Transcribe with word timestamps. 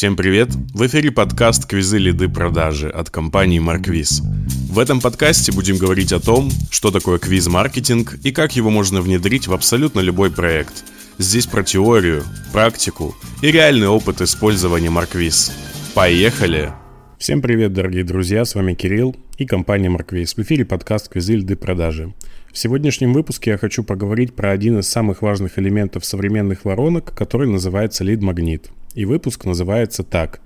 Всем 0.00 0.16
привет! 0.16 0.48
В 0.72 0.86
эфире 0.86 1.12
подкаст 1.12 1.66
«Квизы 1.66 1.98
лиды 1.98 2.30
продажи» 2.30 2.88
от 2.88 3.10
компании 3.10 3.58
Марквиз. 3.58 4.22
В 4.70 4.78
этом 4.78 4.98
подкасте 4.98 5.52
будем 5.52 5.76
говорить 5.76 6.14
о 6.14 6.20
том, 6.20 6.50
что 6.70 6.90
такое 6.90 7.18
квиз-маркетинг 7.18 8.14
и 8.24 8.32
как 8.32 8.56
его 8.56 8.70
можно 8.70 9.02
внедрить 9.02 9.46
в 9.46 9.52
абсолютно 9.52 10.00
любой 10.00 10.30
проект. 10.30 10.84
Здесь 11.18 11.44
про 11.44 11.62
теорию, 11.62 12.24
практику 12.50 13.14
и 13.42 13.50
реальный 13.50 13.88
опыт 13.88 14.22
использования 14.22 14.88
Марквиз. 14.88 15.52
Поехали! 15.92 16.72
Всем 17.18 17.42
привет, 17.42 17.74
дорогие 17.74 18.02
друзья, 18.02 18.46
с 18.46 18.54
вами 18.54 18.72
Кирилл 18.72 19.14
и 19.36 19.44
компания 19.44 19.90
Марквиз. 19.90 20.32
В 20.32 20.38
эфире 20.38 20.64
подкаст 20.64 21.10
«Квизы 21.10 21.34
лиды 21.34 21.56
продажи». 21.56 22.14
В 22.50 22.56
сегодняшнем 22.56 23.12
выпуске 23.12 23.50
я 23.50 23.58
хочу 23.58 23.84
поговорить 23.84 24.34
про 24.34 24.50
один 24.50 24.78
из 24.78 24.88
самых 24.88 25.20
важных 25.20 25.58
элементов 25.58 26.06
современных 26.06 26.64
воронок, 26.64 27.14
который 27.14 27.48
называется 27.48 28.02
лид-магнит– 28.02 28.70
и 28.94 29.04
выпуск 29.04 29.44
называется 29.44 30.02
так. 30.02 30.40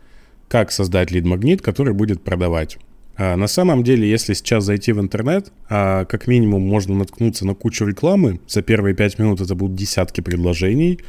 Как 0.49 0.71
создать 0.71 1.11
лид-магнит, 1.11 1.62
который 1.62 1.95
будет 1.95 2.23
продавать. 2.23 2.79
А 3.16 3.37
на 3.37 3.47
самом 3.47 3.85
деле, 3.85 4.09
если 4.09 4.35
сейчас 4.35 4.65
зайти 4.65 4.93
в 4.93 5.01
интернет, 5.01 5.52
а 5.69 6.05
как 6.05 6.27
минимум 6.27 6.62
можно 6.62 6.95
наткнуться 6.95 7.47
на 7.47 7.55
кучу 7.55 7.87
рекламы, 7.87 8.41
за 8.49 8.62
первые 8.62 8.95
5 8.95 9.19
минут 9.19 9.41
это 9.41 9.55
будут 9.55 9.77
десятки 9.77 10.21
предложений, 10.21 11.01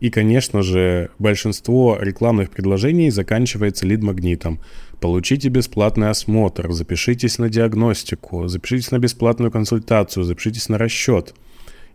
и, 0.00 0.10
конечно 0.10 0.62
же, 0.62 1.10
большинство 1.18 1.96
рекламных 2.00 2.50
предложений 2.50 3.10
заканчивается 3.10 3.86
лид-магнитом. 3.86 4.60
Получите 5.00 5.48
бесплатный 5.48 6.10
осмотр, 6.10 6.72
запишитесь 6.72 7.38
на 7.38 7.48
диагностику, 7.48 8.48
запишитесь 8.48 8.90
на 8.90 8.98
бесплатную 8.98 9.52
консультацию, 9.52 10.24
запишитесь 10.24 10.68
на 10.68 10.78
расчет. 10.78 11.34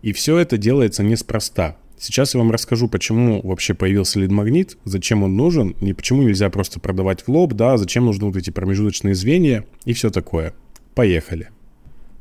И 0.02 0.14
все 0.14 0.38
это 0.38 0.58
делается 0.58 1.04
неспроста. 1.04 1.78
Сейчас 2.00 2.34
я 2.34 2.40
вам 2.40 2.52
расскажу, 2.52 2.88
почему 2.88 3.42
вообще 3.44 3.74
появился 3.74 4.22
лид-магнит, 4.22 4.78
зачем 4.86 5.22
он 5.24 5.36
нужен, 5.36 5.76
и 5.82 5.92
почему 5.92 6.24
нельзя 6.24 6.50
просто 6.50 6.80
продавать 6.80 7.24
в 7.24 7.28
лоб, 7.28 7.54
да, 7.54 7.76
зачем 7.76 8.06
нужны 8.06 8.28
вот 8.28 8.38
эти 8.38 8.52
промежуточные 8.52 9.14
звенья 9.14 9.66
и 9.84 9.92
все 9.92 10.10
такое. 10.10 10.54
Поехали. 10.96 11.50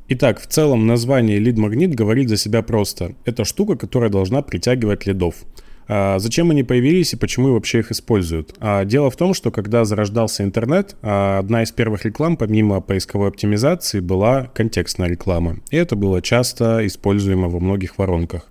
Итак, 0.08 0.40
в 0.40 0.48
целом 0.48 0.88
название 0.88 1.38
лид-магнит 1.38 1.94
говорит 1.94 2.28
за 2.28 2.36
себя 2.36 2.62
просто. 2.62 3.14
Это 3.24 3.44
штука, 3.44 3.76
которая 3.76 4.10
должна 4.10 4.42
притягивать 4.42 5.06
лидов. 5.06 5.36
А 5.86 6.18
зачем 6.18 6.50
они 6.50 6.64
появились 6.64 7.12
и 7.12 7.16
почему 7.16 7.52
вообще 7.52 7.78
их 7.78 7.92
используют? 7.92 8.54
А 8.58 8.84
дело 8.84 9.10
в 9.10 9.16
том, 9.16 9.32
что 9.32 9.52
когда 9.52 9.84
зарождался 9.84 10.42
интернет, 10.42 10.96
а 11.02 11.38
одна 11.38 11.62
из 11.62 11.70
первых 11.70 12.04
реклам, 12.04 12.36
помимо 12.36 12.80
поисковой 12.80 13.28
оптимизации, 13.28 14.00
была 14.00 14.46
контекстная 14.54 15.08
реклама. 15.08 15.58
И 15.70 15.76
это 15.76 15.94
было 15.94 16.20
часто 16.20 16.84
используемо 16.86 17.48
во 17.48 17.60
многих 17.60 17.96
воронках. 17.96 18.50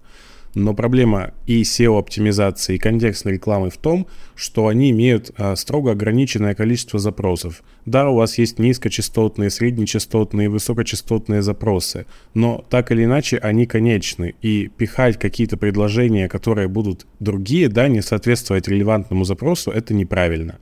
Но 0.57 0.73
проблема 0.73 1.35
и 1.45 1.61
SEO-оптимизации, 1.61 2.75
и 2.75 2.79
контекстной 2.79 3.33
рекламы 3.33 3.69
в 3.69 3.77
том, 3.77 4.07
что 4.33 4.65
они 4.65 4.89
имеют 4.89 5.29
а, 5.37 5.55
строго 5.55 5.91
ограниченное 5.91 6.55
количество 6.55 6.97
запросов. 6.97 7.61
Да, 7.85 8.09
у 8.09 8.15
вас 8.15 8.39
есть 8.39 8.57
низкочастотные, 8.57 9.51
среднечастотные 9.51 10.49
высокочастотные 10.49 11.43
запросы, 11.43 12.07
но 12.33 12.65
так 12.71 12.91
или 12.91 13.03
иначе 13.03 13.37
они 13.37 13.67
конечны. 13.67 14.33
И 14.41 14.71
пихать 14.75 15.19
какие-то 15.19 15.57
предложения, 15.57 16.27
которые 16.27 16.67
будут 16.67 17.05
другие, 17.19 17.69
да, 17.69 17.87
не 17.87 18.01
соответствовать 18.01 18.67
релевантному 18.67 19.25
запросу, 19.25 19.69
это 19.69 19.93
неправильно. 19.93 20.57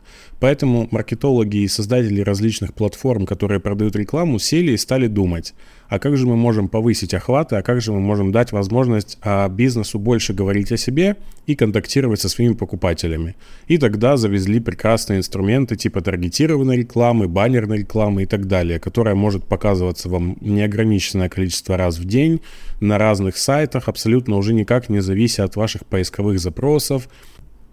Поэтому 0.46 0.88
маркетологи 0.92 1.58
и 1.58 1.68
создатели 1.68 2.22
различных 2.22 2.76
платформ, 2.76 3.26
которые 3.26 3.60
продают 3.60 3.96
рекламу, 3.96 4.38
сели 4.38 4.74
и 4.74 4.78
стали 4.78 5.08
думать, 5.08 5.56
а 5.90 5.98
как 5.98 6.18
же 6.18 6.28
мы 6.28 6.36
можем 6.36 6.68
повысить 6.68 7.16
охваты, 7.16 7.56
а 7.56 7.64
как 7.64 7.82
же 7.82 7.92
мы 7.92 8.00
можем 8.00 8.32
дать 8.32 8.52
возможность 8.52 9.18
а, 9.24 9.50
бизнесу 9.50 9.98
больше 9.98 10.34
говорить 10.34 10.72
о 10.72 10.78
себе 10.78 11.16
и 11.48 11.56
контактировать 11.56 12.22
со 12.22 12.30
своими 12.30 12.54
покупателями. 12.54 13.36
И 13.68 13.80
тогда 13.80 14.18
завезли 14.18 14.60
прекрасные 14.60 15.18
инструменты 15.18 15.78
типа 15.78 16.02
таргетированной 16.02 16.78
рекламы, 16.78 17.28
баннерной 17.28 17.80
рекламы 17.80 18.24
и 18.24 18.26
так 18.28 18.46
далее, 18.46 18.80
которая 18.80 19.16
может 19.16 19.46
показываться 19.46 20.10
вам 20.10 20.38
неограниченное 20.42 21.30
количество 21.30 21.76
раз 21.76 21.98
в 21.98 22.06
день 22.06 22.42
на 22.80 23.00
разных 23.00 23.38
сайтах, 23.38 23.88
абсолютно 23.88 24.38
уже 24.38 24.54
никак 24.54 24.90
не 24.90 25.02
завися 25.02 25.44
от 25.44 25.56
ваших 25.56 25.88
поисковых 25.88 26.40
запросов, 26.40 27.10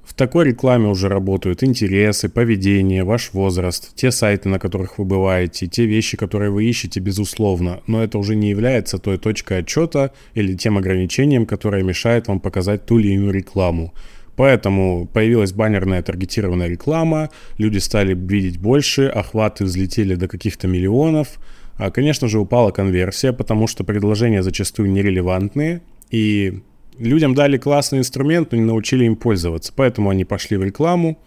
в 0.04 0.14
такой 0.14 0.46
рекламе 0.46 0.88
уже 0.88 1.08
работают 1.08 1.62
интересы, 1.62 2.28
поведение, 2.28 3.04
ваш 3.04 3.32
возраст, 3.32 3.94
те 3.94 4.10
сайты, 4.10 4.48
на 4.48 4.58
которых 4.58 4.98
вы 4.98 5.04
бываете, 5.04 5.68
те 5.68 5.86
вещи, 5.86 6.16
которые 6.16 6.50
вы 6.50 6.64
ищете, 6.64 6.98
безусловно, 6.98 7.80
но 7.86 8.02
это 8.02 8.18
уже 8.18 8.34
не 8.34 8.50
является 8.50 8.98
той 8.98 9.18
точкой 9.18 9.58
отчета 9.58 10.10
или 10.34 10.54
тем 10.54 10.76
ограничением, 10.76 11.46
которое 11.46 11.84
мешает 11.84 12.26
вам 12.26 12.40
показать 12.40 12.84
ту 12.84 12.98
или 12.98 13.12
иную 13.12 13.32
рекламу. 13.32 13.94
Поэтому 14.34 15.06
появилась 15.06 15.52
баннерная 15.52 16.02
таргетированная 16.02 16.68
реклама, 16.68 17.30
люди 17.58 17.78
стали 17.78 18.14
видеть 18.14 18.58
больше, 18.58 19.06
охваты 19.06 19.64
взлетели 19.64 20.14
до 20.14 20.26
каких-то 20.26 20.66
миллионов. 20.66 21.38
А, 21.76 21.90
конечно 21.90 22.28
же, 22.28 22.40
упала 22.40 22.70
конверсия, 22.70 23.32
потому 23.32 23.66
что 23.66 23.84
предложения 23.84 24.42
зачастую 24.42 24.90
нерелевантные, 24.90 25.82
и 26.10 26.62
людям 26.98 27.34
дали 27.34 27.56
классный 27.56 27.98
инструмент, 27.98 28.52
но 28.52 28.58
не 28.58 28.64
научили 28.64 29.04
им 29.04 29.16
пользоваться. 29.16 29.72
Поэтому 29.74 30.10
они 30.10 30.24
пошли 30.24 30.56
в 30.56 30.64
рекламу. 30.64 31.18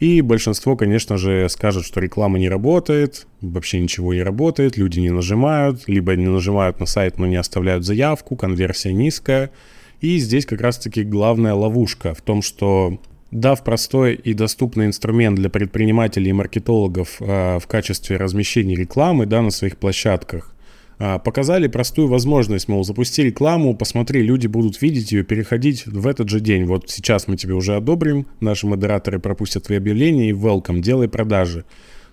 И 0.00 0.20
большинство, 0.20 0.76
конечно 0.76 1.16
же, 1.16 1.48
скажут, 1.48 1.84
что 1.84 2.00
реклама 2.00 2.38
не 2.38 2.48
работает, 2.48 3.26
вообще 3.40 3.80
ничего 3.80 4.14
не 4.14 4.22
работает, 4.22 4.76
люди 4.76 5.00
не 5.00 5.10
нажимают, 5.10 5.88
либо 5.88 6.14
не 6.14 6.26
нажимают 6.26 6.78
на 6.78 6.86
сайт, 6.86 7.18
но 7.18 7.26
не 7.26 7.34
оставляют 7.34 7.84
заявку, 7.84 8.36
конверсия 8.36 8.92
низкая. 8.92 9.50
И 10.00 10.18
здесь 10.18 10.46
как 10.46 10.60
раз-таки 10.60 11.02
главная 11.02 11.54
ловушка 11.54 12.14
в 12.14 12.22
том, 12.22 12.42
что 12.42 13.00
дав 13.32 13.62
простой 13.64 14.14
и 14.14 14.34
доступный 14.34 14.86
инструмент 14.86 15.36
для 15.36 15.50
предпринимателей 15.50 16.30
и 16.30 16.32
маркетологов 16.32 17.16
э, 17.20 17.58
в 17.58 17.66
качестве 17.66 18.16
размещения 18.16 18.76
рекламы 18.76 19.26
да, 19.26 19.42
на 19.42 19.50
своих 19.50 19.76
площадках, 19.76 20.54
показали 20.98 21.68
простую 21.68 22.08
возможность, 22.08 22.68
мол, 22.68 22.84
запусти 22.84 23.22
рекламу, 23.22 23.76
посмотри, 23.76 24.22
люди 24.22 24.46
будут 24.46 24.82
видеть 24.82 25.12
ее, 25.12 25.22
переходить 25.22 25.86
в 25.86 26.06
этот 26.06 26.28
же 26.28 26.40
день. 26.40 26.64
Вот 26.64 26.90
сейчас 26.90 27.28
мы 27.28 27.36
тебе 27.36 27.54
уже 27.54 27.76
одобрим, 27.76 28.26
наши 28.40 28.66
модераторы 28.66 29.20
пропустят 29.20 29.64
твои 29.64 29.78
объявления 29.78 30.30
и 30.30 30.32
welcome, 30.32 30.80
делай 30.80 31.08
продажи. 31.08 31.64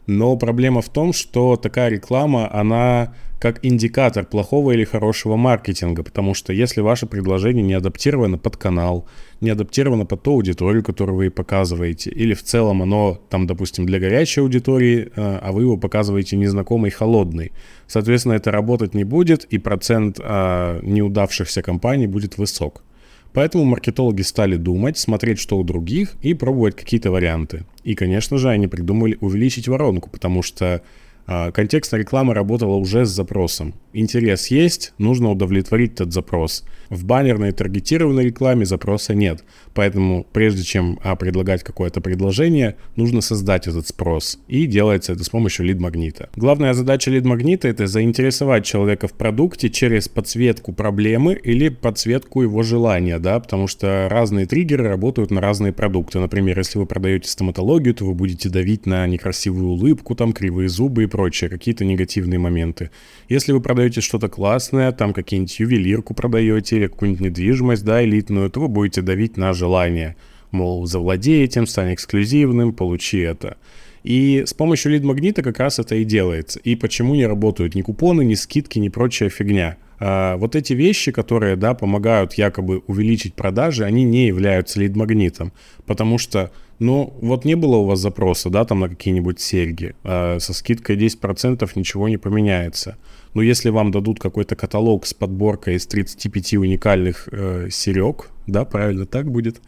Но 0.08 0.38
проблема 0.38 0.82
в 0.82 0.90
том, 0.90 1.14
что 1.14 1.56
такая 1.56 1.90
реклама, 1.90 2.50
она 2.54 3.14
как 3.40 3.64
индикатор 3.64 4.26
плохого 4.26 4.72
или 4.72 4.86
хорошего 4.86 5.36
маркетинга, 5.36 6.04
потому 6.04 6.34
что 6.34 6.54
если 6.54 6.82
ваше 6.82 7.06
предложение 7.06 7.64
не 7.64 7.74
адаптировано 7.74 8.38
под 8.38 8.58
канал, 8.58 9.08
не 9.42 9.50
адаптировано 9.50 10.06
под 10.06 10.24
ту 10.24 10.32
аудиторию, 10.32 10.84
которую 10.84 11.18
вы 11.18 11.30
показываете, 11.30 12.10
или 12.10 12.34
в 12.34 12.44
целом 12.44 12.82
оно 12.82 13.20
там, 13.30 13.46
допустим, 13.46 13.86
для 13.86 14.00
горячей 14.00 14.42
аудитории, 14.42 15.12
э, 15.16 15.40
а 15.42 15.52
вы 15.52 15.64
его 15.64 15.78
показываете 15.78 16.38
незнакомый, 16.38 16.92
холодный, 16.92 17.52
соответственно, 17.88 18.34
это 18.34 18.52
работать 18.52 18.96
не 18.96 19.04
будет, 19.04 19.44
и 19.46 19.58
процент 19.58 20.20
э, 20.20 20.80
неудавшихся 20.82 21.62
компаний 21.62 22.08
будет 22.08 22.38
высок. 22.38 22.84
Поэтому 23.36 23.66
маркетологи 23.66 24.22
стали 24.22 24.56
думать, 24.56 24.98
смотреть, 24.98 25.40
что 25.40 25.58
у 25.58 25.64
других, 25.64 26.16
и 26.22 26.34
пробовать 26.34 26.78
какие-то 26.78 27.12
варианты. 27.12 27.66
И, 27.84 27.94
конечно 27.94 28.38
же, 28.38 28.50
они 28.50 28.68
придумали 28.68 29.18
увеличить 29.20 29.68
воронку, 29.68 30.10
потому 30.10 30.42
что 30.42 30.82
контекстная 31.26 32.02
реклама 32.02 32.34
работала 32.34 32.76
уже 32.76 33.06
с 33.06 33.10
запросом. 33.10 33.74
Интерес 33.94 34.48
есть, 34.48 34.94
нужно 34.98 35.32
удовлетворить 35.32 35.94
этот 35.94 36.12
запрос. 36.12 36.66
В 36.90 37.06
баннерной 37.06 37.54
таргетированной 37.54 38.26
рекламе 38.26 38.66
запроса 38.66 39.16
нет. 39.16 39.44
Поэтому 39.74 40.26
прежде 40.34 40.64
чем 40.64 41.00
а, 41.02 41.16
предлагать 41.16 41.64
какое-то 41.64 42.02
предложение, 42.02 42.76
нужно 42.98 43.22
создать 43.22 43.68
этот 43.68 43.88
спрос. 43.88 44.38
И 44.50 44.66
делается 44.66 45.14
это 45.14 45.24
с 45.24 45.30
помощью 45.30 45.66
лид-магнита. 45.66 46.30
Главная 46.36 46.74
задача 46.74 47.10
лид-магнита 47.10 47.70
это 47.70 47.88
заинтересовать 47.88 48.66
человека 48.66 49.08
в 49.08 49.14
продукте 49.14 49.70
через 49.70 50.10
подсветку 50.10 50.74
проблемы 50.74 51.34
или 51.34 51.70
подсветку 51.70 52.42
его 52.42 52.64
желания, 52.64 53.18
да, 53.18 53.40
потому 53.40 53.68
что 53.68 54.08
разные 54.10 54.46
триггеры 54.46 54.90
работают 54.90 55.32
на 55.32 55.40
разные 55.40 55.72
продукты. 55.72 56.20
Например, 56.20 56.58
если 56.58 56.80
вы 56.80 56.86
продаете 56.86 57.30
стоматологию, 57.30 57.96
то 57.96 58.06
вы 58.06 58.14
будете 58.14 58.50
давить 58.50 58.86
на 58.86 59.08
некрасивую 59.08 59.70
улыбку, 59.70 60.16
там 60.16 60.34
кривые 60.34 60.68
зубы 60.68 61.04
и 61.04 61.08
прочее, 61.16 61.50
какие-то 61.50 61.86
негативные 61.86 62.40
моменты. 62.40 62.92
Если 63.30 63.54
вы 63.54 63.62
продаете 63.62 64.02
что-то 64.02 64.28
классное, 64.28 64.92
там 64.92 65.14
какие-нибудь 65.14 65.60
ювелирку 65.60 66.14
продаете 66.14 66.76
или 66.76 66.88
какую-нибудь 66.88 67.22
недвижимость, 67.22 67.86
да, 67.86 68.04
элитную, 68.04 68.50
то 68.50 68.60
вы 68.60 68.68
будете 68.68 69.02
давить 69.02 69.38
на 69.38 69.54
желание. 69.54 70.18
Мол, 70.52 70.86
завладей 70.86 71.46
этим, 71.46 71.68
стань 71.68 71.94
эксклюзивным, 71.94 72.74
получи 72.74 73.20
это. 73.20 73.56
И 74.04 74.44
с 74.46 74.54
помощью 74.54 74.92
лид-магнита 74.92 75.42
как 75.42 75.58
раз 75.60 75.80
это 75.80 75.96
и 75.96 76.04
делается. 76.04 76.60
И 76.60 76.76
почему 76.76 77.16
не 77.16 77.26
работают 77.26 77.76
ни 77.76 77.82
купоны, 77.82 78.26
ни 78.26 78.34
скидки, 78.34 78.78
ни 78.78 78.90
прочая 78.90 79.30
фигня. 79.30 79.78
А, 80.00 80.36
вот 80.36 80.58
эти 80.58 80.74
вещи, 80.74 81.14
которые, 81.14 81.56
да, 81.56 81.76
помогают 81.76 82.34
якобы 82.34 82.84
увеличить 82.88 83.36
продажи, 83.36 83.86
они 83.86 84.04
не 84.04 84.28
являются 84.28 84.82
лид-магнитом. 84.82 85.54
Потому 85.86 86.18
что 86.18 86.52
ну, 86.80 87.14
вот 87.22 87.46
не 87.46 87.56
было 87.56 87.78
у 87.78 87.86
вас 87.86 88.00
запроса, 88.00 88.50
да, 88.50 88.66
там 88.66 88.82
на 88.82 88.90
какие-нибудь 88.90 89.40
серьги, 89.40 89.96
э, 90.04 90.40
со 90.40 90.54
скидкой 90.54 90.98
10% 90.98 91.70
ничего 91.76 92.10
не 92.10 92.18
поменяется. 92.18 92.98
Но 93.34 93.42
если 93.42 93.70
вам 93.70 93.92
дадут 93.92 94.20
какой-то 94.20 94.56
каталог 94.56 95.06
с 95.06 95.14
подборкой 95.14 95.76
из 95.76 95.88
35 95.88 96.54
уникальных 96.56 97.30
э, 97.32 97.70
серег, 97.72 98.30
да, 98.48 98.66
правильно 98.66 99.06
так 99.06 99.32
будет, 99.32 99.62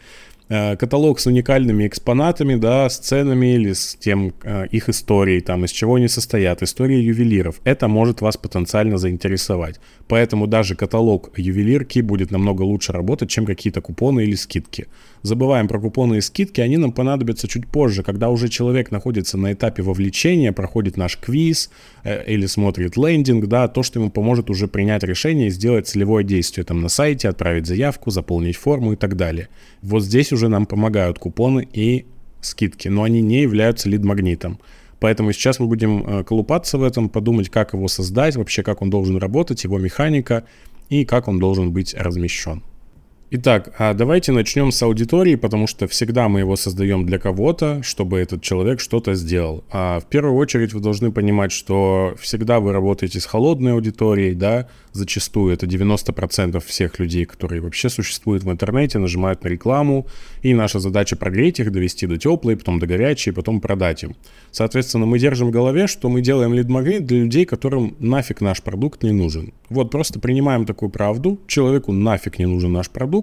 каталог 0.48 1.20
с 1.20 1.26
уникальными 1.26 1.86
экспонатами, 1.86 2.54
да, 2.54 2.88
с 2.88 2.98
ценами 2.98 3.54
или 3.54 3.74
с 3.74 3.96
тем 3.96 4.32
э, 4.42 4.66
их 4.68 4.88
историей, 4.88 5.40
там, 5.40 5.64
из 5.64 5.70
чего 5.70 5.96
они 5.96 6.08
состоят, 6.08 6.62
история 6.62 7.02
ювелиров. 7.02 7.60
Это 7.64 7.88
может 7.88 8.22
вас 8.22 8.36
потенциально 8.36 8.96
заинтересовать. 8.96 9.78
Поэтому 10.06 10.46
даже 10.46 10.74
каталог 10.74 11.30
ювелирки 11.36 12.00
будет 12.00 12.30
намного 12.30 12.62
лучше 12.62 12.92
работать, 12.92 13.28
чем 13.28 13.44
какие-то 13.44 13.82
купоны 13.82 14.22
или 14.22 14.34
скидки. 14.36 14.86
Забываем 15.22 15.68
про 15.68 15.80
купоны 15.80 16.18
и 16.18 16.20
скидки, 16.20 16.60
они 16.60 16.76
нам 16.76 16.92
понадобятся 16.92 17.48
чуть 17.48 17.66
позже, 17.66 18.02
когда 18.02 18.30
уже 18.30 18.48
человек 18.48 18.90
находится 18.90 19.36
на 19.36 19.52
этапе 19.52 19.82
вовлечения, 19.82 20.52
проходит 20.52 20.96
наш 20.96 21.18
квиз 21.18 21.70
э, 22.04 22.24
или 22.32 22.46
смотрит 22.46 22.96
лендинг, 22.96 23.46
да, 23.46 23.68
то, 23.68 23.82
что 23.82 24.00
ему 24.00 24.10
поможет 24.10 24.48
уже 24.48 24.68
принять 24.68 25.02
решение 25.02 25.48
и 25.48 25.50
сделать 25.50 25.88
целевое 25.88 26.24
действие 26.24 26.64
там 26.64 26.80
на 26.80 26.88
сайте, 26.88 27.28
отправить 27.28 27.66
заявку, 27.66 28.10
заполнить 28.10 28.56
форму 28.56 28.92
и 28.92 28.96
так 28.96 29.16
далее. 29.16 29.48
Вот 29.82 30.02
здесь 30.02 30.32
уже 30.32 30.37
нам 30.46 30.66
помогают 30.66 31.18
купоны 31.18 31.66
и 31.72 32.06
скидки, 32.40 32.86
но 32.86 33.02
они 33.02 33.20
не 33.20 33.42
являются 33.42 33.88
лид-магнитом. 33.88 34.60
Поэтому 35.00 35.32
сейчас 35.32 35.58
мы 35.58 35.66
будем 35.66 36.04
э, 36.06 36.24
колупаться 36.24 36.78
в 36.78 36.84
этом, 36.84 37.08
подумать, 37.08 37.48
как 37.50 37.72
его 37.72 37.88
создать, 37.88 38.36
вообще 38.36 38.62
как 38.62 38.80
он 38.82 38.90
должен 38.90 39.16
работать, 39.16 39.64
его 39.64 39.78
механика 39.78 40.44
и 40.88 41.04
как 41.04 41.26
он 41.26 41.40
должен 41.40 41.72
быть 41.72 41.94
размещен. 41.94 42.62
Итак, 43.30 43.74
а 43.76 43.92
давайте 43.92 44.32
начнем 44.32 44.72
с 44.72 44.82
аудитории, 44.82 45.34
потому 45.34 45.66
что 45.66 45.86
всегда 45.86 46.30
мы 46.30 46.40
его 46.40 46.56
создаем 46.56 47.04
для 47.04 47.18
кого-то, 47.18 47.82
чтобы 47.82 48.18
этот 48.20 48.40
человек 48.40 48.80
что-то 48.80 49.12
сделал. 49.12 49.64
А 49.70 50.00
в 50.00 50.06
первую 50.06 50.34
очередь 50.36 50.72
вы 50.72 50.80
должны 50.80 51.12
понимать, 51.12 51.52
что 51.52 52.14
всегда 52.18 52.58
вы 52.58 52.72
работаете 52.72 53.20
с 53.20 53.26
холодной 53.26 53.74
аудиторией, 53.74 54.34
да, 54.34 54.66
зачастую 54.92 55.52
это 55.52 55.66
90% 55.66 56.58
всех 56.64 56.98
людей, 56.98 57.26
которые 57.26 57.60
вообще 57.60 57.90
существуют 57.90 58.44
в 58.44 58.50
интернете, 58.50 58.98
нажимают 58.98 59.44
на 59.44 59.48
рекламу, 59.48 60.06
и 60.40 60.54
наша 60.54 60.80
задача 60.80 61.14
прогреть 61.14 61.60
их, 61.60 61.70
довести 61.70 62.06
до 62.06 62.16
теплой, 62.16 62.56
потом 62.56 62.78
до 62.78 62.86
горячей, 62.86 63.32
потом 63.32 63.60
продать 63.60 64.04
им. 64.04 64.16
Соответственно, 64.52 65.04
мы 65.04 65.18
держим 65.18 65.48
в 65.48 65.50
голове, 65.50 65.86
что 65.86 66.08
мы 66.08 66.22
делаем 66.22 66.54
лид-магнит 66.54 67.04
для 67.04 67.18
людей, 67.18 67.44
которым 67.44 67.94
нафиг 67.98 68.40
наш 68.40 68.62
продукт 68.62 69.02
не 69.02 69.12
нужен. 69.12 69.52
Вот 69.68 69.90
просто 69.90 70.18
принимаем 70.18 70.64
такую 70.64 70.88
правду, 70.88 71.38
человеку 71.46 71.92
нафиг 71.92 72.38
не 72.38 72.46
нужен 72.46 72.72
наш 72.72 72.88
продукт, 72.88 73.17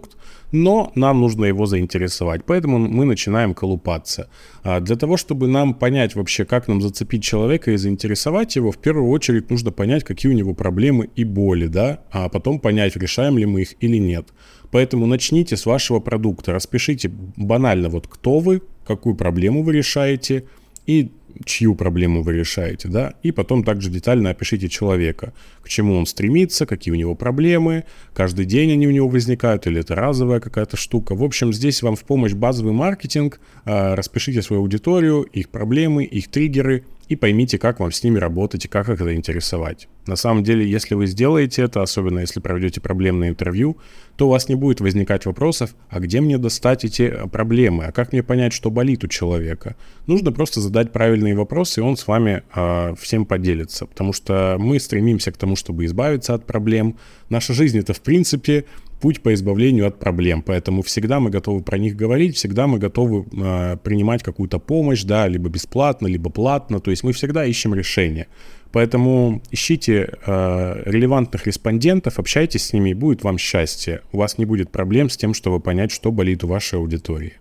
но 0.51 0.91
нам 0.95 1.21
нужно 1.21 1.45
его 1.45 1.65
заинтересовать, 1.65 2.45
поэтому 2.45 2.77
мы 2.79 3.05
начинаем 3.05 3.53
колупаться. 3.53 4.29
А 4.63 4.79
для 4.79 4.95
того, 4.95 5.17
чтобы 5.17 5.47
нам 5.47 5.73
понять 5.73 6.15
вообще, 6.15 6.45
как 6.45 6.67
нам 6.67 6.81
зацепить 6.81 7.23
человека 7.23 7.71
и 7.71 7.77
заинтересовать 7.77 8.55
его, 8.55 8.71
в 8.71 8.77
первую 8.77 9.09
очередь 9.09 9.49
нужно 9.49 9.71
понять, 9.71 10.03
какие 10.03 10.31
у 10.31 10.35
него 10.35 10.53
проблемы 10.53 11.09
и 11.15 11.23
боли, 11.23 11.67
да, 11.67 12.01
а 12.11 12.29
потом 12.29 12.59
понять, 12.59 12.95
решаем 12.95 13.37
ли 13.37 13.45
мы 13.45 13.61
их 13.61 13.73
или 13.79 13.97
нет. 13.97 14.27
Поэтому 14.71 15.05
начните 15.05 15.57
с 15.57 15.65
вашего 15.65 15.99
продукта, 15.99 16.53
распишите 16.53 17.11
банально 17.35 17.89
вот 17.89 18.07
кто 18.07 18.39
вы, 18.39 18.61
какую 18.85 19.15
проблему 19.15 19.63
вы 19.63 19.73
решаете 19.73 20.45
и 20.85 21.11
чью 21.43 21.75
проблему 21.75 22.21
вы 22.21 22.33
решаете, 22.33 22.87
да, 22.87 23.13
и 23.23 23.31
потом 23.31 23.63
также 23.63 23.89
детально 23.89 24.29
опишите 24.29 24.69
человека, 24.69 25.33
к 25.61 25.69
чему 25.69 25.95
он 25.95 26.05
стремится, 26.05 26.65
какие 26.65 26.93
у 26.93 26.97
него 26.97 27.15
проблемы, 27.15 27.83
каждый 28.13 28.45
день 28.45 28.71
они 28.71 28.87
у 28.87 28.91
него 28.91 29.07
возникают, 29.07 29.67
или 29.67 29.81
это 29.81 29.95
разовая 29.95 30.39
какая-то 30.39 30.77
штука. 30.77 31.15
В 31.15 31.23
общем, 31.23 31.53
здесь 31.53 31.81
вам 31.81 31.95
в 31.95 32.03
помощь 32.03 32.33
базовый 32.33 32.73
маркетинг, 32.73 33.39
а, 33.65 33.95
распишите 33.95 34.41
свою 34.41 34.61
аудиторию, 34.61 35.23
их 35.23 35.49
проблемы, 35.49 36.05
их 36.05 36.29
триггеры, 36.29 36.85
и 37.07 37.15
поймите, 37.15 37.57
как 37.57 37.79
вам 37.79 37.91
с 37.91 38.03
ними 38.03 38.17
работать 38.17 38.65
и 38.65 38.67
как 38.67 38.89
их 38.89 38.99
заинтересовать. 38.99 39.87
На 40.07 40.15
самом 40.15 40.43
деле, 40.43 40.69
если 40.69 40.95
вы 40.95 41.07
сделаете 41.07 41.63
это, 41.63 41.81
особенно 41.81 42.19
если 42.19 42.39
проведете 42.39 42.81
проблемное 42.81 43.29
интервью, 43.29 43.77
то 44.15 44.27
у 44.27 44.29
вас 44.29 44.49
не 44.49 44.55
будет 44.55 44.81
возникать 44.81 45.25
вопросов, 45.25 45.75
а 45.89 45.99
где 45.99 46.21
мне 46.21 46.37
достать 46.37 46.85
эти 46.85 47.03
э, 47.03 47.27
проблемы, 47.27 47.85
а 47.85 47.91
как 47.91 48.11
мне 48.11 48.23
понять, 48.23 48.53
что 48.53 48.71
болит 48.71 49.03
у 49.03 49.07
человека. 49.07 49.75
Нужно 50.07 50.31
просто 50.31 50.61
задать 50.61 50.91
правильные 50.91 51.35
вопросы, 51.35 51.79
и 51.79 51.83
он 51.83 51.97
с 51.97 52.07
вами 52.07 52.43
э, 52.55 52.95
всем 52.99 53.25
поделится, 53.25 53.85
потому 53.85 54.13
что 54.13 54.57
мы 54.59 54.79
стремимся 54.79 55.31
к 55.31 55.37
тому, 55.37 55.55
чтобы 55.55 55.85
избавиться 55.85 56.33
от 56.33 56.45
проблем. 56.45 56.97
Наша 57.29 57.53
жизнь 57.53 57.77
это 57.79 57.93
в 57.93 58.01
принципе 58.01 58.65
путь 59.05 59.21
по 59.21 59.35
избавлению 59.35 59.85
от 59.85 59.99
проблем. 59.99 60.41
Поэтому 60.41 60.81
всегда 60.81 61.19
мы 61.19 61.29
готовы 61.29 61.61
про 61.61 61.77
них 61.77 61.95
говорить, 61.95 62.35
всегда 62.37 62.65
мы 62.65 62.79
готовы 62.79 63.27
э, 63.33 63.77
принимать 63.83 64.23
какую-то 64.23 64.57
помощь, 64.57 65.03
да, 65.03 65.27
либо 65.27 65.47
бесплатно, 65.47 66.07
либо 66.07 66.31
платно. 66.31 66.79
То 66.79 66.89
есть 66.89 67.03
мы 67.03 67.11
всегда 67.11 67.45
ищем 67.45 67.75
решение. 67.75 68.25
Поэтому 68.71 69.43
ищите 69.51 70.09
э, 70.25 70.81
релевантных 70.85 71.45
респондентов, 71.45 72.17
общайтесь 72.17 72.65
с 72.65 72.73
ними, 72.73 72.89
и 72.89 72.93
будет 72.95 73.23
вам 73.23 73.37
счастье. 73.37 74.01
У 74.11 74.17
вас 74.17 74.39
не 74.39 74.45
будет 74.45 74.71
проблем 74.71 75.11
с 75.11 75.17
тем, 75.17 75.35
чтобы 75.35 75.59
понять, 75.59 75.91
что 75.91 76.11
болит 76.11 76.43
у 76.43 76.47
вашей 76.47 76.79
аудитории. 76.79 77.33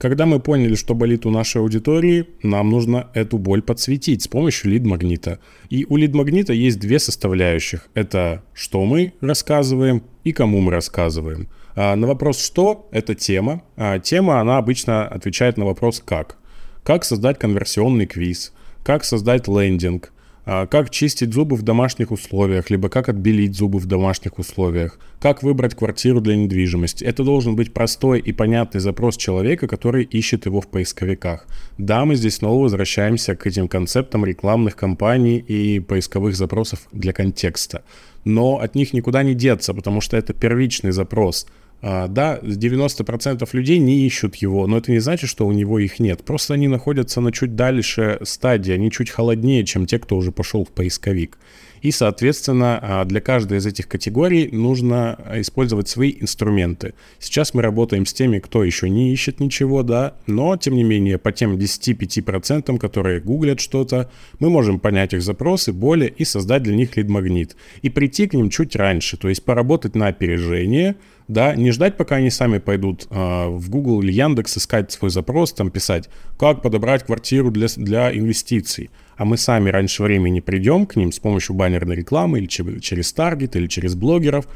Когда 0.00 0.24
мы 0.24 0.40
поняли, 0.40 0.76
что 0.76 0.94
болит 0.94 1.26
у 1.26 1.30
нашей 1.30 1.60
аудитории, 1.60 2.26
нам 2.44 2.70
нужно 2.70 3.08
эту 3.14 3.36
боль 3.36 3.62
подсветить 3.62 4.22
с 4.22 4.28
помощью 4.28 4.70
лид-магнита. 4.70 5.40
И 5.70 5.84
у 5.88 5.96
лид-магнита 5.96 6.52
есть 6.52 6.78
две 6.78 6.98
составляющих. 6.98 7.90
Это 7.94 8.42
что 8.54 8.84
мы 8.84 9.12
рассказываем 9.20 10.02
и 10.24 10.32
кому 10.32 10.60
мы 10.60 10.72
рассказываем. 10.72 11.48
А 11.74 11.94
на 11.96 12.06
вопрос 12.06 12.40
«что»— 12.40 12.88
это 12.92 13.14
тема. 13.14 13.62
А 13.76 13.98
тема, 13.98 14.40
она 14.40 14.58
обычно 14.58 15.06
отвечает 15.06 15.56
на 15.56 15.64
вопрос 15.64 16.02
«как». 16.04 16.36
Как 16.82 17.04
создать 17.04 17.38
конверсионный 17.38 18.06
квиз, 18.06 18.52
как 18.82 19.04
создать 19.04 19.48
лендинг, 19.48 20.12
как 20.44 20.90
чистить 20.90 21.32
зубы 21.32 21.56
в 21.56 21.62
домашних 21.62 22.10
условиях, 22.10 22.70
либо 22.70 22.88
как 22.88 23.08
отбелить 23.08 23.56
зубы 23.56 23.78
в 23.78 23.86
домашних 23.86 24.38
условиях, 24.38 24.98
как 25.20 25.42
выбрать 25.42 25.74
квартиру 25.74 26.20
для 26.20 26.36
недвижимости. 26.36 27.04
Это 27.04 27.24
должен 27.24 27.56
быть 27.56 27.72
простой 27.72 28.20
и 28.20 28.32
понятный 28.32 28.80
запрос 28.80 29.16
человека, 29.16 29.68
который 29.68 30.04
ищет 30.04 30.46
его 30.46 30.60
в 30.60 30.68
поисковиках. 30.68 31.46
Да, 31.78 32.04
мы 32.04 32.16
здесь 32.16 32.36
снова 32.36 32.62
возвращаемся 32.62 33.36
к 33.36 33.46
этим 33.46 33.68
концептам 33.68 34.24
рекламных 34.24 34.76
кампаний 34.76 35.38
и 35.38 35.80
поисковых 35.80 36.34
запросов 36.34 36.80
для 36.92 37.12
контекста. 37.12 37.82
Но 38.24 38.60
от 38.60 38.74
них 38.74 38.92
никуда 38.92 39.22
не 39.22 39.34
деться, 39.34 39.74
потому 39.74 40.00
что 40.00 40.16
это 40.16 40.32
первичный 40.32 40.92
запрос– 40.92 41.46
а, 41.56 41.59
да, 41.82 42.38
90% 42.42 43.48
людей 43.52 43.78
не 43.78 44.06
ищут 44.06 44.36
его, 44.36 44.66
но 44.66 44.78
это 44.78 44.92
не 44.92 44.98
значит, 44.98 45.30
что 45.30 45.46
у 45.46 45.52
него 45.52 45.78
их 45.78 45.98
нет. 45.98 46.22
Просто 46.24 46.54
они 46.54 46.68
находятся 46.68 47.20
на 47.20 47.32
чуть 47.32 47.56
дальше 47.56 48.18
стадии, 48.22 48.72
они 48.72 48.90
чуть 48.90 49.10
холоднее, 49.10 49.64
чем 49.64 49.86
те, 49.86 49.98
кто 49.98 50.16
уже 50.16 50.30
пошел 50.32 50.64
в 50.64 50.68
поисковик. 50.68 51.38
И, 51.82 51.92
соответственно, 51.92 52.78
а, 52.80 53.04
для 53.04 53.20
каждой 53.20 53.58
из 53.58 53.66
этих 53.66 53.88
категорий 53.88 54.48
нужно 54.52 55.18
использовать 55.36 55.88
свои 55.88 56.14
инструменты. 56.20 56.94
Сейчас 57.18 57.54
мы 57.54 57.62
работаем 57.62 58.04
с 58.04 58.12
теми, 58.12 58.38
кто 58.38 58.64
еще 58.64 58.90
не 58.90 59.12
ищет 59.12 59.40
ничего, 59.40 59.82
да, 59.82 60.14
но, 60.26 60.56
тем 60.56 60.74
не 60.74 60.84
менее, 60.84 61.18
по 61.18 61.32
тем 61.32 61.56
10-5%, 61.56 62.76
которые 62.78 63.20
гуглят 63.20 63.60
что-то, 63.60 64.10
мы 64.38 64.50
можем 64.50 64.78
понять 64.78 65.14
их 65.14 65.22
запросы, 65.22 65.72
боли 65.72 66.12
и 66.16 66.24
создать 66.24 66.62
для 66.62 66.74
них 66.74 66.96
лид-магнит. 66.96 67.56
И 67.82 67.88
прийти 67.88 68.26
к 68.26 68.34
ним 68.34 68.50
чуть 68.50 68.76
раньше, 68.76 69.16
то 69.16 69.28
есть 69.28 69.42
поработать 69.44 69.94
на 69.94 70.08
опережение, 70.08 70.96
да, 71.30 71.54
не 71.54 71.70
ждать, 71.70 71.96
пока 71.96 72.16
они 72.16 72.28
сами 72.28 72.58
пойдут 72.58 73.06
э, 73.08 73.46
в 73.48 73.70
Google 73.70 74.02
или 74.02 74.10
Яндекс 74.10 74.58
искать 74.58 74.90
свой 74.90 75.10
запрос, 75.10 75.52
там 75.52 75.70
писать, 75.70 76.08
как 76.36 76.60
подобрать 76.60 77.04
квартиру 77.04 77.52
для, 77.52 77.68
для 77.76 78.12
инвестиций, 78.12 78.90
а 79.16 79.24
мы 79.24 79.36
сами 79.36 79.70
раньше 79.70 80.02
времени 80.02 80.40
придем 80.40 80.86
к 80.86 80.96
ним 80.96 81.12
с 81.12 81.20
помощью 81.20 81.54
баннерной 81.54 81.94
рекламы 81.94 82.38
или 82.38 82.46
через 82.46 83.12
таргет, 83.12 83.54
или 83.54 83.68
через 83.68 83.94
блогеров 83.94 84.48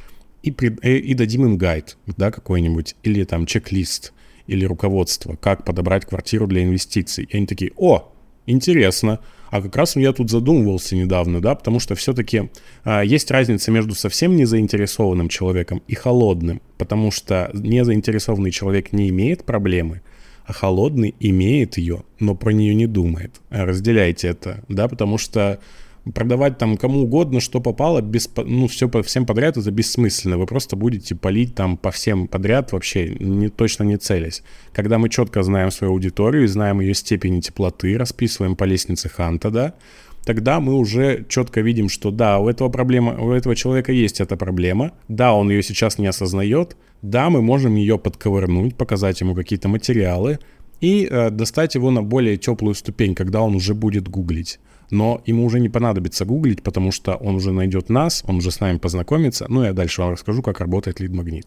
и, 0.43 0.51
при, 0.51 0.71
и, 0.71 0.79
э, 0.83 0.97
и 0.97 1.15
дадим 1.15 1.47
им 1.47 1.59
гайд, 1.59 1.97
да, 2.17 2.33
какой-нибудь, 2.33 2.97
или 3.05 3.23
там 3.23 3.47
чек-лист, 3.47 4.13
или 4.49 4.65
руководство, 4.65 5.37
как 5.37 5.65
подобрать 5.65 6.07
квартиру 6.07 6.49
для 6.49 6.65
инвестиций. 6.65 7.29
И 7.31 7.37
они 7.37 7.47
такие, 7.47 7.71
о, 7.77 8.13
интересно, 8.47 9.21
а 9.51 9.63
как 9.63 9.77
раз 9.77 9.97
я 9.97 10.13
тут 10.13 10.31
задумывался 10.31 10.97
недавно, 10.97 11.41
да, 11.41 11.55
потому 11.55 11.81
что 11.81 11.95
все-таки 11.95 12.51
а, 12.85 13.03
есть 13.03 13.31
разница 13.31 13.71
между 13.71 13.95
совсем 13.95 14.37
незаинтересованным 14.37 15.29
человеком 15.29 15.83
и 15.87 15.95
холодным, 15.95 16.61
потому 16.79 17.11
что 17.11 17.51
незаинтересованный 17.53 18.51
человек 18.51 18.93
не 18.93 19.09
имеет 19.11 19.45
проблемы, 19.45 20.03
а 20.45 20.53
холодный 20.53 21.15
имеет 21.21 21.79
ее, 21.79 22.03
но 22.19 22.35
про 22.35 22.51
нее 22.51 22.75
не 22.75 22.87
думает. 22.87 23.41
Разделяйте 23.51 24.29
это, 24.29 24.65
да, 24.69 24.89
потому 24.89 25.19
что 25.19 25.61
продавать 26.13 26.59
там 26.59 26.77
кому 26.77 27.03
угодно, 27.03 27.41
что 27.41 27.61
попало, 27.61 28.01
без, 28.01 28.31
ну, 28.37 28.67
все 28.69 28.89
по 28.89 29.03
всем 29.03 29.25
подряд, 29.27 29.57
это 29.57 29.71
бессмысленно. 29.71 30.39
Вы 30.39 30.47
просто 30.47 30.77
будете 30.77 31.15
палить 31.15 31.55
там 31.55 31.77
по 31.77 31.91
всем 31.91 32.29
подряд, 32.29 32.73
вообще 32.73 33.09
не, 33.09 33.49
точно 33.49 33.85
не 33.85 33.97
целясь. 33.97 34.43
Когда 34.73 34.99
мы 34.99 35.09
четко 35.09 35.43
знаем 35.43 35.71
свою 35.71 35.93
аудиторию, 35.93 36.47
знаем 36.49 36.81
ее 36.81 36.95
степени 36.95 37.41
теплоты, 37.41 37.97
расписываем 37.97 38.57
по 38.57 38.65
лестнице 38.65 39.09
Ханта, 39.09 39.51
да, 39.51 39.75
тогда 40.25 40.61
мы 40.61 40.75
уже 40.75 41.25
четко 41.29 41.61
видим, 41.61 41.89
что 41.89 42.11
да, 42.11 42.39
у 42.39 42.49
этого 42.49 42.69
проблема, 42.69 43.17
у 43.19 43.33
этого 43.33 43.57
человека 43.57 43.93
есть 43.93 44.21
эта 44.21 44.37
проблема, 44.37 44.93
да, 45.09 45.33
он 45.33 45.51
ее 45.51 45.63
сейчас 45.63 45.99
не 45.99 46.07
осознает, 46.07 46.77
да, 47.03 47.31
мы 47.31 47.43
можем 47.43 47.77
ее 47.77 47.99
подковырнуть, 47.99 48.77
показать 48.77 49.21
ему 49.21 49.35
какие-то 49.35 49.69
материалы 49.69 50.39
и 50.85 51.09
э, 51.11 51.31
достать 51.31 51.75
его 51.75 51.91
на 51.91 52.03
более 52.03 52.37
теплую 52.37 52.75
ступень, 52.75 53.15
когда 53.15 53.41
он 53.41 53.55
уже 53.55 53.75
будет 53.75 54.09
гуглить 54.09 54.59
но 54.91 55.23
ему 55.27 55.45
уже 55.45 55.61
не 55.61 55.69
понадобится 55.69 56.25
гуглить, 56.25 56.63
потому 56.63 56.93
что 56.93 57.15
он 57.17 57.35
уже 57.37 57.53
найдет 57.53 57.89
нас, 57.89 58.23
он 58.29 58.37
уже 58.37 58.51
с 58.51 58.61
нами 58.61 58.79
познакомится. 58.79 59.47
Ну, 59.49 59.65
я 59.65 59.73
дальше 59.73 60.03
вам 60.03 60.13
расскажу, 60.13 60.43
как 60.43 60.61
работает 60.61 61.01
лид-магнит. 61.01 61.47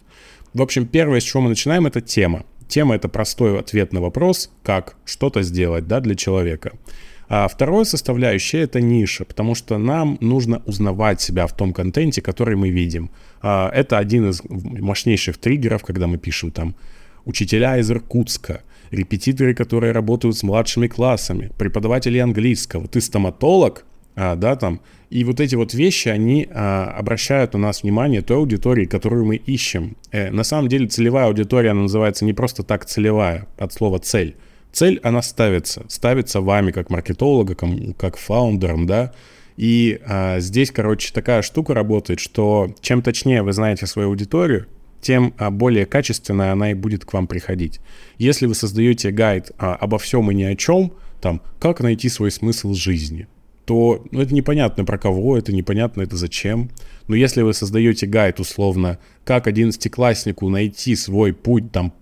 В 0.53 0.61
общем, 0.61 0.85
первое, 0.87 1.19
с 1.19 1.23
чего 1.23 1.43
мы 1.43 1.49
начинаем, 1.49 1.85
это 1.85 2.01
тема. 2.01 2.43
тема— 2.67 2.95
это 2.97 3.07
простой 3.07 3.59
ответ 3.59 3.93
на 3.93 4.01
вопрос, 4.01 4.51
как 4.63 4.95
что-то 5.05 5.43
сделать 5.43 5.87
да, 5.87 5.99
для 5.99 6.15
человека. 6.15 6.71
А 7.29 7.47
второе 7.47 7.85
составляющее— 7.85 8.61
это 8.63 8.81
ниша, 8.81 9.25
потому 9.25 9.55
что 9.55 9.77
нам 9.77 10.17
нужно 10.21 10.61
узнавать 10.65 11.21
себя 11.21 11.45
в 11.45 11.55
том 11.55 11.73
контенте, 11.73 12.21
который 12.21 12.55
мы 12.55 12.69
видим. 12.69 13.09
А, 13.41 13.69
это 13.73 13.97
один 13.97 14.29
из 14.29 14.41
мощнейших 14.49 15.37
триггеров, 15.37 15.83
когда 15.83 16.07
мы 16.07 16.17
пишем 16.17 16.51
там 16.51 16.75
«учителя 17.25 17.77
из 17.77 17.91
Иркутска», 17.91 18.61
репетиторы, 18.91 19.53
которые 19.53 19.91
работают 19.91 20.37
с 20.37 20.43
младшими 20.43 20.87
классами, 20.87 21.51
преподаватели 21.57 22.17
английского, 22.17 22.87
ты 22.87 23.01
стоматолог, 23.01 23.85
а, 24.15 24.35
да, 24.35 24.55
там, 24.55 24.81
и 25.09 25.23
вот 25.23 25.39
эти 25.39 25.55
вот 25.55 25.73
вещи, 25.73 26.09
они 26.09 26.47
а, 26.51 26.93
обращают 26.97 27.55
у 27.55 27.57
нас 27.57 27.83
внимание 27.83 28.21
той 28.21 28.37
аудитории, 28.37 28.85
которую 28.85 29.25
мы 29.25 29.35
ищем. 29.35 29.95
Э, 30.11 30.31
на 30.31 30.43
самом 30.43 30.69
деле 30.69 30.87
целевая 30.87 31.27
аудитория, 31.27 31.71
она 31.71 31.83
называется 31.83 32.25
не 32.25 32.33
просто 32.33 32.63
так 32.63 32.85
целевая, 32.85 33.47
от 33.57 33.73
слова 33.73 33.99
цель. 33.99 34.35
Цель, 34.71 34.99
она 35.03 35.21
ставится, 35.21 35.85
ставится 35.87 36.41
вами 36.41 36.71
как 36.71 36.89
маркетологом, 36.89 37.93
как 37.93 38.17
фаундером, 38.17 38.85
да, 38.85 39.13
и 39.55 39.99
а, 40.05 40.39
здесь, 40.39 40.71
короче, 40.71 41.11
такая 41.11 41.41
штука 41.41 41.73
работает, 41.73 42.19
что 42.19 42.73
чем 42.79 43.01
точнее 43.01 43.41
вы 43.41 43.53
знаете 43.53 43.87
свою 43.87 44.09
аудиторию, 44.09 44.67
тем 45.01 45.33
а, 45.37 45.51
более 45.51 45.85
качественно 45.85 46.51
она 46.51 46.71
и 46.71 46.73
будет 46.73 47.05
к 47.05 47.13
вам 47.13 47.27
приходить. 47.27 47.79
Если 48.17 48.45
вы 48.45 48.55
создаете 48.55 49.11
гайд 49.11 49.51
а, 49.57 49.75
обо 49.75 49.97
всем 49.97 50.31
и 50.31 50.35
ни 50.35 50.43
о 50.43 50.55
чем, 50.55 50.93
там, 51.21 51.41
как 51.59 51.81
найти 51.81 52.09
свой 52.09 52.31
смысл 52.31 52.73
жизни, 52.73 53.27
то 53.65 54.05
ну, 54.11 54.21
это 54.21 54.33
непонятно 54.33 54.85
про 54.85 54.97
кого, 54.97 55.37
это 55.37 55.51
непонятно 55.53 56.01
это 56.01 56.15
зачем. 56.15 56.69
Но 57.07 57.15
если 57.15 57.41
вы 57.41 57.53
создаете 57.53 58.07
гайд 58.07 58.39
условно, 58.39 58.97
как 59.25 59.47
одиннадцатикласснику 59.47 60.47
найти 60.47 60.95
свой 60.95 61.33
путь 61.33 61.71
там 61.71 61.93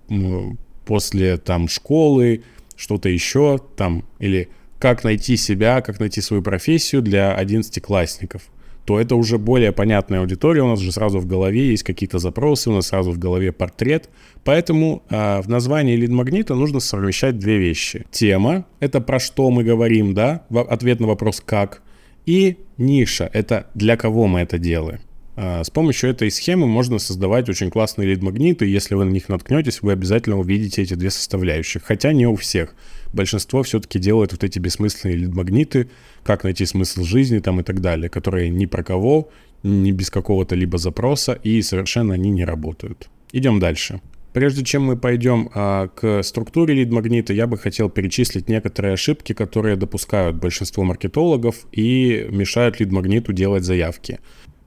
после 0.86 1.38
там 1.38 1.68
школы, 1.68 2.44
что-то 2.76 3.10
еще 3.10 3.60
там, 3.76 4.06
или 4.20 4.50
как 4.80 5.04
найти 5.04 5.38
себя, 5.38 5.82
как 5.82 6.00
найти 6.00 6.22
свою 6.22 6.44
профессию 6.44 7.02
для 7.02 7.34
одиннадцатиклассников, 7.34 8.44
то 8.86 9.00
это 9.00 9.16
уже 9.16 9.38
более 9.38 9.72
понятная 9.72 10.20
аудитория, 10.20 10.62
у 10.62 10.68
нас 10.68 10.80
же 10.80 10.92
сразу 10.92 11.20
в 11.20 11.26
голове 11.26 11.70
есть 11.70 11.84
какие-то 11.84 12.20
запросы, 12.20 12.70
у 12.70 12.74
нас 12.74 12.88
сразу 12.88 13.12
в 13.12 13.18
голове 13.18 13.52
портрет. 13.52 14.10
Поэтому 14.44 15.04
э, 15.10 15.42
в 15.42 15.50
названии 15.50 15.96
лид-магнита 15.96 16.54
нужно 16.56 16.80
совмещать 16.80 17.40
две 17.40 17.58
вещи. 17.58 18.06
Тема— 18.12 18.66
это 18.80 19.02
про 19.02 19.20
что 19.20 19.50
мы 19.50 19.64
говорим, 19.64 20.14
да, 20.14 20.46
ответ 20.70 21.00
на 21.00 21.08
вопрос 21.08 21.42
«как», 21.44 21.82
и 22.26 22.58
ниша— 22.78 23.30
это 23.34 23.68
для 23.74 23.98
кого 23.98 24.28
мы 24.28 24.42
это 24.42 24.58
делаем. 24.58 25.00
Э, 25.36 25.64
с 25.64 25.70
помощью 25.70 26.10
этой 26.10 26.32
схемы 26.32 26.68
можно 26.68 26.98
создавать 26.98 27.50
очень 27.50 27.70
классные 27.70 28.08
лид-магниты, 28.10 28.66
если 28.66 28.96
вы 28.96 29.06
на 29.06 29.12
них 29.12 29.30
наткнетесь, 29.30 29.82
вы 29.82 29.92
обязательно 29.92 30.38
увидите 30.38 30.82
эти 30.82 30.94
две 30.94 31.10
составляющих, 31.10 31.84
хотя 31.84 32.14
не 32.14 32.28
у 32.28 32.36
всех 32.36 32.76
большинство 33.14 33.64
все-таки 33.64 34.00
делает 34.00 34.32
вот 34.32 34.44
эти 34.44 34.60
бессмысленные 34.60 35.30
магниты, 35.30 35.90
как 36.24 36.44
найти 36.44 36.66
смысл 36.66 37.04
жизни 37.04 37.40
там 37.40 37.60
и 37.60 37.64
так 37.64 37.82
далее, 37.82 38.10
которые 38.10 38.50
ни 38.50 38.66
про 38.66 38.84
кого, 38.84 39.30
ни 39.64 39.92
без 39.92 40.10
какого-то 40.10 40.56
либо 40.56 40.78
запроса, 40.78 41.34
и 41.34 41.62
совершенно 41.62 42.14
они 42.14 42.30
не 42.30 42.46
работают. 42.46 43.10
Идем 43.32 43.60
дальше. 43.60 44.02
Прежде 44.34 44.66
чем 44.66 44.84
мы 44.84 44.98
пойдем 44.98 45.50
а, 45.54 45.88
к 45.88 46.22
структуре 46.22 46.74
лид-магнита, 46.74 47.32
я 47.32 47.48
бы 47.48 47.58
хотел 47.58 47.90
перечислить 47.90 48.50
некоторые 48.50 48.96
ошибки, 48.96 49.32
которые 49.32 49.78
допускают 49.78 50.36
большинство 50.36 50.84
маркетологов 50.84 51.66
и 51.72 52.28
мешают 52.30 52.82
лид-магниту 52.82 53.32
делать 53.32 53.64
заявки. 53.64 54.20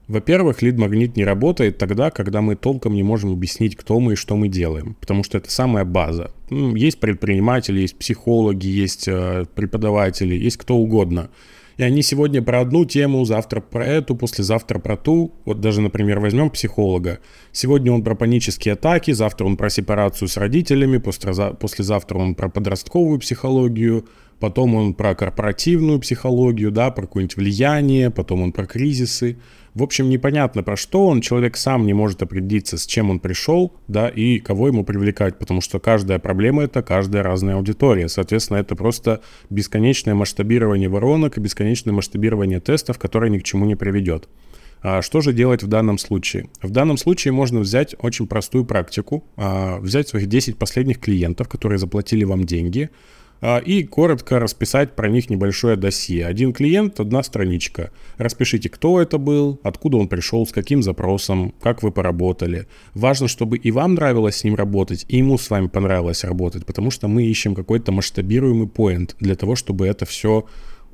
Во-первых, 0.09 0.63
лид-магнит 0.63 1.15
не 1.17 1.23
работает 1.23 1.77
тогда, 1.77 2.09
когда 2.09 2.41
мы 2.41 2.55
толком 2.55 2.95
не 2.95 3.03
можем 3.03 3.31
объяснить, 3.31 3.75
кто 3.75 3.99
мы 3.99 4.13
и 4.13 4.15
что 4.15 4.35
мы 4.35 4.47
делаем, 4.47 4.95
потому 4.99 5.23
что 5.23 5.37
это 5.37 5.51
самая 5.51 5.85
база. 5.85 6.31
Есть 6.49 6.99
предприниматели, 6.99 7.81
есть 7.81 7.95
психологи, 7.95 8.65
есть 8.65 9.07
э, 9.07 9.45
преподаватели, 9.53 10.33
есть 10.33 10.57
кто 10.57 10.77
угодно. 10.77 11.29
И 11.77 11.83
они 11.83 12.01
сегодня 12.01 12.41
про 12.41 12.61
одну 12.61 12.85
тему, 12.85 13.23
завтра 13.23 13.61
про 13.61 13.85
эту, 13.85 14.15
послезавтра 14.15 14.79
про 14.79 14.97
ту. 14.97 15.31
Вот 15.45 15.61
даже, 15.61 15.79
например, 15.79 16.19
возьмем 16.19 16.49
психолога. 16.49 17.19
Сегодня 17.51 17.91
он 17.91 18.03
про 18.03 18.15
панические 18.15 18.73
атаки, 18.73 19.11
завтра 19.11 19.45
он 19.45 19.57
про 19.57 19.69
сепарацию 19.69 20.27
с 20.27 20.37
родителями, 20.37 20.97
послезавтра 20.97 22.17
он 22.17 22.33
про 22.33 22.49
подростковую 22.49 23.19
психологию, 23.19 24.07
потом 24.39 24.73
он 24.73 24.93
про 24.95 25.13
корпоративную 25.13 25.99
психологию, 25.99 26.71
да, 26.71 26.89
про 26.89 27.03
какое-нибудь 27.03 27.37
влияние, 27.37 28.09
потом 28.09 28.41
он 28.41 28.51
про 28.51 28.65
кризисы. 28.65 29.37
В 29.79 29.83
общем, 29.83 30.09
непонятно 30.09 30.61
про 30.61 30.75
что 30.75 31.07
он, 31.07 31.21
человек 31.21 31.55
сам 31.55 31.85
не 31.85 31.93
может 31.93 32.21
определиться, 32.21 32.77
с 32.77 32.85
чем 32.85 33.09
он 33.09 33.21
пришел, 33.21 33.73
да, 33.87 34.09
и 34.09 34.39
кого 34.39 34.67
ему 34.67 34.83
привлекать, 34.83 35.39
потому 35.39 35.61
что 35.61 35.79
каждая 35.79 36.19
проблема— 36.19 36.63
это 36.65 36.81
каждая 36.81 37.23
разная 37.23 37.55
аудитория. 37.55 38.09
Соответственно, 38.09 38.57
это 38.57 38.75
просто 38.75 39.21
бесконечное 39.49 40.15
масштабирование 40.15 40.89
воронок 40.89 41.37
и 41.37 41.39
бесконечное 41.39 41.93
масштабирование 41.93 42.59
тестов, 42.59 42.99
которое 42.99 43.31
ни 43.31 43.39
к 43.39 43.43
чему 43.43 43.65
не 43.65 43.77
приведет. 43.77 44.27
А 44.81 45.01
что 45.01 45.21
же 45.21 45.31
делать 45.31 45.63
в 45.63 45.67
данном 45.67 45.97
случае? 45.97 46.49
В 46.61 46.71
данном 46.71 46.97
случае 46.97 47.31
можно 47.31 47.61
взять 47.61 47.95
очень 47.99 48.27
простую 48.27 48.65
практику, 48.65 49.23
а, 49.37 49.79
взять 49.79 50.09
своих 50.09 50.27
10 50.27 50.57
последних 50.57 50.99
клиентов, 50.99 51.47
которые 51.47 51.79
заплатили 51.79 52.25
вам 52.25 52.43
деньги, 52.43 52.89
и 53.65 53.83
коротко 53.83 54.39
расписать 54.39 54.95
про 54.95 55.09
них 55.09 55.29
небольшое 55.29 55.75
досье. 55.77 56.25
Один 56.25 56.53
клиент, 56.53 56.99
одна 56.99 57.23
страничка. 57.23 57.91
Распишите, 58.17 58.69
кто 58.69 59.01
это 59.01 59.17
был, 59.17 59.59
откуда 59.63 59.97
он 59.97 60.07
пришел, 60.07 60.45
с 60.45 60.51
каким 60.51 60.83
запросом, 60.83 61.53
как 61.61 61.81
вы 61.81 61.91
поработали. 61.91 62.67
Важно, 62.93 63.27
чтобы 63.27 63.57
и 63.57 63.71
вам 63.71 63.93
нравилось 63.93 64.37
с 64.37 64.43
ним 64.43 64.55
работать, 64.55 65.05
и 65.07 65.17
ему 65.17 65.37
с 65.37 65.49
вами 65.49 65.67
понравилось 65.67 66.23
работать, 66.23 66.65
потому 66.65 66.91
что 66.91 67.07
мы 67.07 67.23
ищем 67.23 67.55
какой-то 67.55 67.91
масштабируемый 67.91 68.67
поинт 68.67 69.15
для 69.19 69.35
того, 69.35 69.55
чтобы 69.55 69.87
это 69.87 70.05
все 70.05 70.45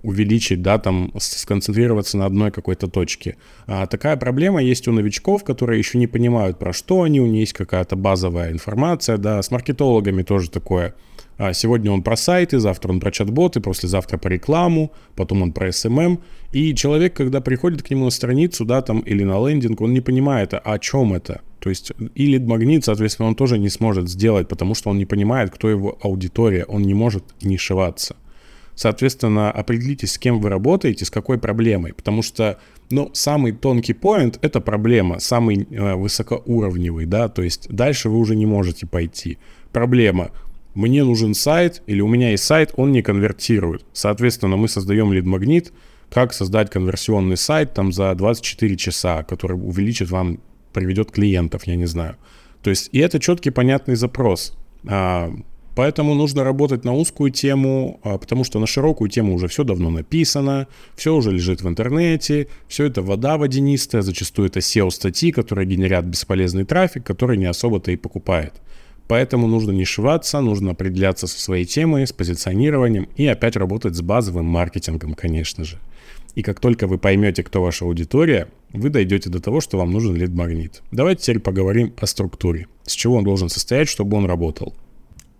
увеличить, 0.04 0.62
да, 0.62 0.78
там, 0.78 1.12
сконцентрироваться 1.18 2.18
на 2.18 2.28
одной 2.28 2.52
какой-то 2.52 2.88
точке. 2.88 3.38
А 3.66 3.88
такая 3.88 4.18
проблема 4.18 4.62
есть 4.62 4.88
у 4.88 4.92
новичков, 4.92 5.44
которые 5.44 5.80
еще 5.80 5.98
не 5.98 6.06
понимают, 6.06 6.60
про 6.60 6.74
что 6.74 7.02
они, 7.02 7.20
у 7.20 7.25
них 7.25 7.40
есть 7.40 7.54
какая-то 7.54 7.96
базовая 7.96 8.52
информация, 8.52 9.18
да, 9.18 9.42
с 9.42 9.50
маркетологами 9.50 10.22
тоже 10.22 10.52
такое– 10.52 10.94
а 11.38 11.54
сегодня 11.54 11.92
он 11.92 12.01
про 12.01 12.15
сайты, 12.15 12.60
завтра 12.60 12.92
он 12.92 13.00
про 13.00 13.12
чат-боты, 13.12 13.60
послезавтра 13.60 14.18
про 14.18 14.30
рекламу, 14.30 14.92
потом 15.15 15.42
он 15.42 15.51
про 15.51 15.70
SMM. 15.70 16.00
Эм 16.00 16.00
эм. 16.00 16.20
И 16.54 16.74
человек, 16.74 17.15
когда 17.15 17.42
приходит 17.42 17.84
к 17.84 17.89
нему 17.89 18.06
на 18.06 18.12
страницу, 18.12 18.63
да, 18.63 18.82
там, 18.82 19.00
или 19.00 19.24
на 19.24 19.46
лендинг, 19.46 19.82
он 19.82 19.94
не 19.94 20.01
понимает, 20.01 20.54
а 20.54 20.60
о 20.60 20.80
чем 20.80 21.13
это. 21.13 21.42
То 21.60 21.70
есть 21.70 21.92
и 22.15 22.27
лид-магнит, 22.27 22.86
соответственно, 22.86 23.27
он 23.27 23.36
тоже 23.36 23.58
не 23.58 23.70
сможет 23.70 24.10
сделать, 24.10 24.48
потому 24.48 24.75
что 24.75 24.89
он 24.92 24.98
не 24.98 25.06
понимает, 25.06 25.51
кто 25.51 25.70
его 25.70 25.98
аудитория, 26.01 26.63
он 26.65 26.84
не 26.84 26.94
может 26.94 27.24
нишеваться. 27.42 28.15
Соответственно, 28.75 29.51
определитесь, 29.51 30.13
с 30.13 30.18
кем 30.18 30.39
вы 30.39 30.50
работаете, 30.50 31.06
с 31.06 31.10
какой 31.10 31.38
проблемой, 31.38 31.94
потому 31.94 32.22
что, 32.22 32.60
ну, 32.89 33.10
самый 33.13 33.54
тонкий 33.54 33.94
поинт— 33.94 34.38
это 34.42 34.60
проблема, 34.60 35.20
самый 35.20 35.65
э, 35.70 35.96
высокоуровневый, 35.96 37.06
да, 37.06 37.30
то 37.30 37.42
есть 37.42 37.70
дальше 37.70 38.10
вы 38.10 38.18
уже 38.18 38.36
не 38.36 38.46
можете 38.46 38.86
пойти. 38.86 39.38
Проблема— 39.72 40.32
мне 40.75 41.03
нужен 41.03 41.34
сайт, 41.34 41.82
или 41.88 42.01
у 42.01 42.08
меня 42.08 42.32
есть 42.32 42.44
сайт, 42.44 42.74
он 42.75 42.91
не 42.91 43.01
конвертирует. 43.01 43.86
Соответственно, 43.94 44.58
мы 44.58 44.67
создаем 44.67 45.13
лид-магнит, 45.13 45.72
как 46.10 46.34
создать 46.34 46.70
конверсионный 46.70 47.38
сайт 47.38 47.74
там 47.74 47.91
за 47.91 48.13
24 48.13 48.75
часа, 48.77 49.24
который 49.24 49.53
увеличит 49.53 50.12
вам, 50.12 50.39
приведет 50.74 51.12
клиентов, 51.12 51.65
я 51.65 51.77
не 51.77 51.86
знаю. 51.86 52.17
То 52.62 52.70
есть, 52.70 52.89
и 52.91 53.00
это 53.00 53.20
четкий, 53.20 53.51
понятный 53.51 53.96
запрос. 53.96 54.58
А, 54.88 55.32
поэтому 55.75 56.13
нужно 56.13 56.44
работать 56.44 56.84
на 56.84 56.94
узкую 56.94 57.32
тему, 57.32 58.01
а, 58.03 58.17
потому 58.17 58.44
что 58.44 58.60
на 58.60 58.67
широкую 58.67 59.10
тему 59.10 59.34
уже 59.36 59.48
все 59.48 59.63
давно 59.63 59.89
написано, 59.89 60.67
все 60.96 61.15
уже 61.15 61.32
лежит 61.32 61.62
в 61.62 61.70
интернете, 61.70 62.48
все 62.67 62.86
это 62.86 63.01
вода 63.01 63.38
водянистая, 63.38 64.01
зачастую 64.01 64.50
это 64.50 64.60
SEO-статьи, 64.60 65.32
которые 65.32 65.65
генерят 65.65 66.05
бесполезный 66.05 66.65
трафик, 66.65 67.05
который 67.05 67.38
не 67.38 67.46
особо-то 67.46 67.91
и 67.91 67.96
покупает. 67.96 68.53
Поэтому 69.08 69.48
нужно 69.48 69.72
не 69.72 69.86
шиваться, 69.86 70.42
нужно 70.42 70.72
определяться 70.72 71.28
со 71.28 71.40
своей 71.40 71.66
темой, 71.66 72.08
с 72.08 72.14
позиционированием 72.14 73.08
и 73.16 73.28
опять 73.28 73.56
работать 73.56 73.96
с 73.96 74.02
базовым 74.02 74.46
маркетингом, 74.46 75.14
конечно 75.14 75.64
же. 75.64 75.80
И 76.34 76.42
как 76.42 76.60
только 76.60 76.88
вы 76.88 76.98
поймете, 76.98 77.44
кто 77.44 77.62
ваша 77.62 77.86
аудитория, 77.86 78.48
вы 78.74 78.90
дойдете 78.90 79.30
до 79.30 79.40
того, 79.40 79.62
что 79.62 79.78
вам 79.78 79.92
нужен 79.92 80.16
лид-магнит. 80.16 80.82
Давайте 80.92 81.22
теперь 81.22 81.40
поговорим 81.40 81.94
о 81.98 82.06
структуре. 82.08 82.68
С 82.84 82.94
чего 82.94 83.16
он 83.16 83.24
должен 83.24 83.48
состоять, 83.48 83.88
чтобы 83.88 84.18
он 84.18 84.26
работал. 84.26 84.74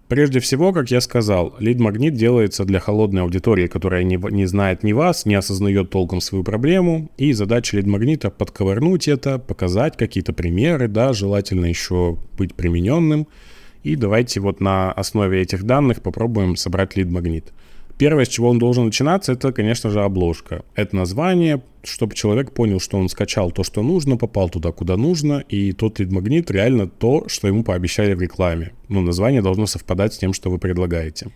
Прежде 0.08 0.40
всего, 0.40 0.72
как 0.72 0.92
я 0.92 1.02
сказал, 1.02 1.56
лид-магнит 1.60 2.14
делается 2.14 2.64
для 2.64 2.80
холодной 2.80 3.24
аудитории, 3.24 3.66
которая 3.66 4.04
не, 4.04 4.18
не 4.32 4.46
знает 4.46 4.84
ни 4.84 4.94
вас, 4.94 5.26
не 5.26 5.34
осознает 5.34 5.90
толком 5.90 6.22
свою 6.22 6.44
проблему. 6.44 7.10
И 7.18 7.34
задача 7.34 7.76
лид-магнита 7.76 8.30
подковырнуть 8.30 9.08
это, 9.08 9.40
показать 9.40 9.98
какие-то 9.98 10.32
примеры, 10.32 10.88
да, 10.88 11.12
желательно 11.12 11.66
еще 11.66 12.20
быть 12.38 12.54
примененным– 12.54 13.28
и 13.86 13.96
давайте 13.96 14.40
вот 14.40 14.62
на 14.62 14.92
основе 14.92 15.42
этих 15.42 15.64
данных 15.64 16.02
попробуем 16.02 16.56
собрать 16.56 16.98
лид-магнит. 16.98 17.54
Первое, 18.00 18.26
с 18.26 18.30
чего 18.30 18.50
он 18.50 18.58
должен 18.58 18.86
начинаться, 18.86 19.34
это, 19.34 19.54
конечно 19.54 19.92
же, 19.92 20.02
обложка. 20.02 20.64
Это 20.74 20.96
название, 20.96 21.62
чтобы 21.84 22.16
человек 22.16 22.52
понял, 22.52 22.80
что 22.80 22.98
он 22.98 23.10
скачал 23.10 23.52
то, 23.52 23.64
что 23.64 23.84
нужно, 23.84 24.18
попал 24.18 24.50
туда, 24.50 24.72
куда 24.72 24.98
нужно, 24.98 25.44
и 25.48 25.72
тот 25.72 26.00
лид-магнит 26.00 26.50
реально 26.50 26.88
то, 26.88 27.26
что 27.28 27.48
ему 27.48 27.64
пообещали 27.64 28.16
в 28.16 28.22
рекламе. 28.22 28.74
Ну, 28.90 29.02
название 29.02 29.44
должно 29.44 29.68
совпадать 29.68 30.16
с 30.16 30.18
тем, 30.18 30.34
что 30.34 30.50
вы 30.50 30.58
предлагаете. 30.58 31.30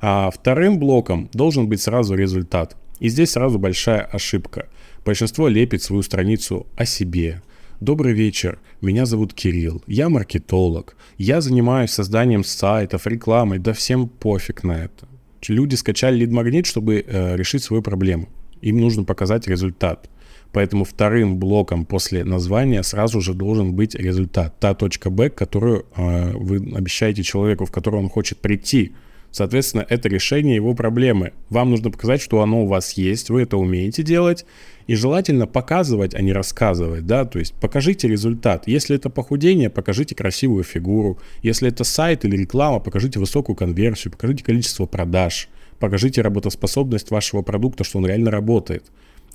А 0.00 0.30
вторым 0.30 0.78
блоком 0.78 1.28
должен 1.32 1.68
быть 1.68 1.82
сразу 1.82 2.14
результат. 2.14 2.76
И 3.00 3.08
здесь 3.08 3.32
сразу 3.32 3.58
большая 3.58 4.02
ошибка. 4.02 4.68
Большинство 5.04 5.48
лепит 5.48 5.82
свою 5.82 6.02
страницу 6.02 6.68
о 6.76 6.86
себе, 6.86 7.42
Добрый 7.80 8.12
вечер, 8.12 8.58
меня 8.82 9.06
зовут 9.06 9.32
Кирилл, 9.32 9.82
я 9.86 10.10
маркетолог, 10.10 10.98
я 11.16 11.40
занимаюсь 11.40 11.90
созданием 11.90 12.44
сайтов, 12.44 13.06
рекламой, 13.06 13.58
да 13.58 13.72
всем 13.72 14.06
пофиг 14.06 14.64
на 14.64 14.84
это. 14.84 15.08
Люди 15.48 15.76
скачали 15.76 16.16
лид-магнит, 16.18 16.66
чтобы 16.66 17.02
э, 17.06 17.36
решить 17.36 17.62
свою 17.62 17.82
проблему. 17.82 18.28
Им 18.60 18.82
нужно 18.82 19.04
показать 19.04 19.48
результат. 19.48 20.10
Поэтому 20.52 20.84
вторым 20.84 21.38
блоком 21.38 21.86
после 21.86 22.22
названия 22.22 22.82
сразу 22.82 23.22
же 23.22 23.32
должен 23.32 23.72
быть 23.72 23.94
результат. 23.94 24.60
Та 24.60 24.74
точка 24.74 25.08
Б, 25.08 25.30
которую 25.30 25.86
э, 25.96 26.32
вы 26.34 26.56
обещаете 26.76 27.22
человеку, 27.22 27.64
в 27.64 27.72
которую 27.72 28.02
он 28.02 28.10
хочет 28.10 28.40
прийти. 28.40 28.92
Соответственно, 29.30 29.86
это 29.88 30.08
решение 30.08 30.56
его 30.56 30.74
проблемы. 30.74 31.32
Вам 31.48 31.70
нужно 31.70 31.90
показать, 31.90 32.20
что 32.20 32.42
оно 32.42 32.64
у 32.64 32.66
вас 32.66 32.92
есть, 32.94 33.30
вы 33.30 33.42
это 33.42 33.56
умеете 33.56 34.02
делать, 34.02 34.44
и 34.90 34.96
желательно 34.96 35.46
показывать, 35.46 36.16
а 36.16 36.20
не 36.20 36.32
рассказывать, 36.32 37.06
да, 37.06 37.24
то 37.24 37.38
есть 37.38 37.54
покажите 37.54 38.08
результат. 38.08 38.66
Если 38.66 38.96
это 38.96 39.08
похудение, 39.08 39.70
покажите 39.70 40.16
красивую 40.16 40.64
фигуру. 40.64 41.20
Если 41.44 41.68
это 41.68 41.84
сайт 41.84 42.24
или 42.24 42.36
реклама, 42.36 42.80
покажите 42.80 43.20
высокую 43.20 43.54
конверсию, 43.54 44.10
покажите 44.10 44.42
количество 44.42 44.86
продаж, 44.86 45.48
покажите 45.78 46.22
работоспособность 46.22 47.12
вашего 47.12 47.42
продукта, 47.42 47.84
что 47.84 47.98
он 47.98 48.06
реально 48.06 48.32
работает. 48.32 48.82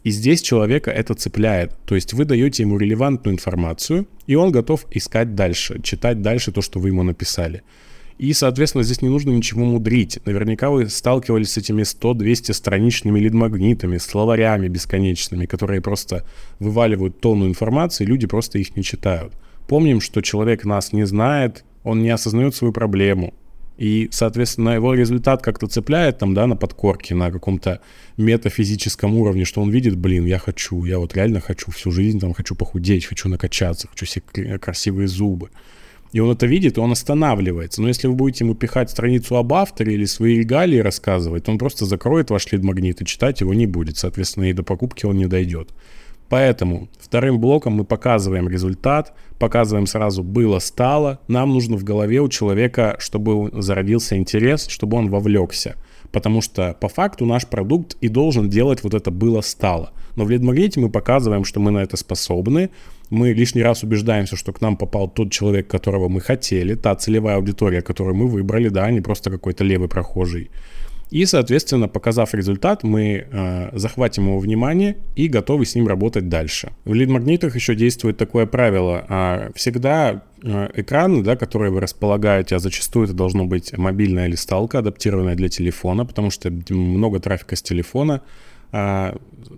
И 0.04 0.10
здесь 0.10 0.42
человека 0.42 0.92
это 0.92 1.14
цепляет. 1.14 1.72
То 1.86 1.96
есть 1.96 2.12
вы 2.12 2.26
даете 2.26 2.64
ему 2.64 2.78
релевантную 2.78 3.34
информацию, 3.34 4.10
и 4.28 4.36
он 4.36 4.52
готов 4.52 4.86
искать 4.92 5.36
дальше, 5.36 5.82
читать 5.82 6.22
дальше 6.22 6.52
то, 6.52 6.62
что 6.62 6.82
вы 6.82 6.90
ему 6.90 7.04
написали. 7.04 7.64
И, 8.18 8.32
соответственно, 8.32 8.84
здесь 8.84 9.02
не 9.02 9.10
нужно 9.10 9.32
ничего 9.32 9.66
мудрить. 9.66 10.20
Наверняка 10.26 10.70
вы 10.70 10.88
сталкивались 10.90 11.52
с 11.52 11.58
этими 11.58 11.82
100-200 11.82 12.54
страничными 12.54 13.20
лид-магнитами, 13.20 13.98
словарями 13.98 14.70
бесконечными, 14.70 15.46
которые 15.46 15.82
просто 15.82 16.26
вываливают 16.60 17.20
тонну 17.20 17.48
информации, 17.48 18.06
люди 18.06 18.26
просто 18.26 18.58
их 18.58 18.76
не 18.78 18.84
читают. 18.84 19.34
Помним, 19.68 20.00
что 20.00 20.22
человек 20.22 20.64
нас 20.64 20.94
не 20.94 21.06
знает, 21.06 21.66
он 21.84 22.04
не 22.04 22.10
осознает 22.10 22.56
свою 22.56 22.72
проблему. 22.72 23.34
И, 23.78 24.08
соответственно, 24.12 24.70
его 24.70 24.94
результат 24.94 25.42
как-то 25.42 25.68
цепляет 25.68 26.18
там, 26.18 26.34
да, 26.34 26.48
на 26.48 26.56
подкорке, 26.56 27.14
на 27.14 27.30
каком-то 27.30 27.82
метафизическом 28.16 29.18
уровне, 29.18 29.44
что 29.44 29.62
он 29.62 29.70
видит, 29.70 29.98
блин, 29.98 30.24
я 30.26 30.40
хочу, 30.40 30.86
я 30.86 31.00
вот 31.00 31.14
реально 31.14 31.42
хочу 31.42 31.72
всю 31.72 31.92
жизнь, 31.92 32.22
там, 32.22 32.34
хочу 32.34 32.56
похудеть, 32.56 33.06
хочу 33.06 33.28
накачаться, 33.28 33.90
хочу 33.90 34.06
себе 34.06 34.58
красивые 34.60 35.10
зубы 35.10 35.50
и 36.16 36.20
он 36.22 36.32
это 36.32 36.46
видит, 36.46 36.78
и 36.78 36.80
он 36.80 36.94
останавливается. 36.94 37.82
Но 37.82 37.90
если 37.90 38.08
вы 38.08 38.14
будете 38.14 38.46
ему 38.46 38.56
пихать 38.56 38.90
страницу 38.90 39.36
об 39.36 39.54
авторе 39.54 39.96
или 39.96 40.06
свои 40.06 40.38
регалии 40.38 40.78
рассказывать, 40.78 41.50
он 41.50 41.58
просто 41.58 41.84
закроет 41.84 42.30
ваш 42.30 42.50
лид-магнит 42.54 43.02
и 43.02 43.06
читать 43.06 43.42
его 43.42 43.54
не 43.54 43.66
будет. 43.66 43.98
Соответственно, 43.98 44.46
и 44.46 44.54
до 44.54 44.64
покупки 44.64 45.06
он 45.06 45.18
не 45.18 45.26
дойдет. 45.26 45.74
Поэтому 46.30 46.88
вторым 47.02 47.42
блоком 47.42 47.74
мы 47.74 47.84
показываем 47.84 48.48
результат, 48.48 49.14
показываем 49.40 49.88
сразу 49.88 50.24
было-стало. 50.24 51.20
Нам 51.28 51.50
нужно 51.50 51.76
в 51.76 51.84
голове 51.84 52.22
у 52.22 52.30
человека, 52.30 52.96
чтобы 53.00 53.52
зародился 53.62 54.16
интерес, 54.16 54.68
чтобы 54.68 54.96
он 54.96 55.10
вовлекся. 55.10 55.76
Потому 56.14 56.40
что 56.40 56.78
по 56.80 56.88
факту 56.88 57.26
наш 57.26 57.46
продукт 57.46 57.98
и 58.00 58.08
должен 58.08 58.50
делать 58.50 58.86
вот 58.86 58.94
это 58.94 59.12
было-стало. 59.12 59.92
Но 60.16 60.26
в 60.26 60.30
лид-магните 60.30 60.80
мы 60.80 60.90
показываем, 60.90 61.44
что 61.44 61.60
мы 61.60 61.72
на 61.72 61.80
это 61.80 61.98
способны, 61.98 62.70
мы 63.10 63.34
лишний 63.34 63.64
раз 63.64 63.84
убеждаемся, 63.84 64.36
что 64.36 64.54
к 64.54 64.62
нам 64.62 64.78
попал 64.78 65.08
тот 65.08 65.32
человек, 65.32 65.68
которого 65.68 66.10
мы 66.10 66.22
хотели, 66.22 66.76
та 66.76 66.96
целевая 66.96 67.36
аудитория, 67.36 67.82
которую 67.82 68.16
мы 68.16 68.28
выбрали, 68.28 68.70
да, 68.70 68.86
а 68.86 68.92
не 68.92 69.02
просто 69.02 69.30
какой-то 69.30 69.64
левый 69.64 69.88
прохожий. 69.88 70.50
И, 71.12 71.26
соответственно, 71.26 71.88
показав 71.88 72.34
результат, 72.34 72.84
мы 72.84 73.28
э, 73.32 73.70
захватим 73.78 74.26
его 74.28 74.40
внимание 74.40 74.98
и 75.16 75.28
готовы 75.28 75.66
с 75.66 75.76
ним 75.76 75.88
работать 75.88 76.30
дальше. 76.30 76.72
В 76.84 76.94
лид-магнитах 76.94 77.56
еще 77.56 77.76
действует 77.76 78.18
такое 78.18 78.48
правило. 78.48 79.06
Э, 79.08 79.52
всегда 79.54 80.24
э, 80.42 80.70
экраны, 80.74 81.22
да, 81.24 81.36
которые 81.36 81.72
вы 81.72 81.80
располагаете, 81.80 82.56
а 82.56 82.60
зачастую 82.60 83.06
это 83.06 83.14
должно 83.14 83.46
быть 83.46 83.78
мобильная 83.78 84.28
листалка, 84.28 84.80
адаптированная 84.80 85.36
для 85.36 85.50
телефона, 85.50 86.06
потому 86.06 86.32
что 86.32 86.52
много 86.70 87.20
трафика 87.20 87.56
с 87.56 87.62
телефона, 87.62 88.22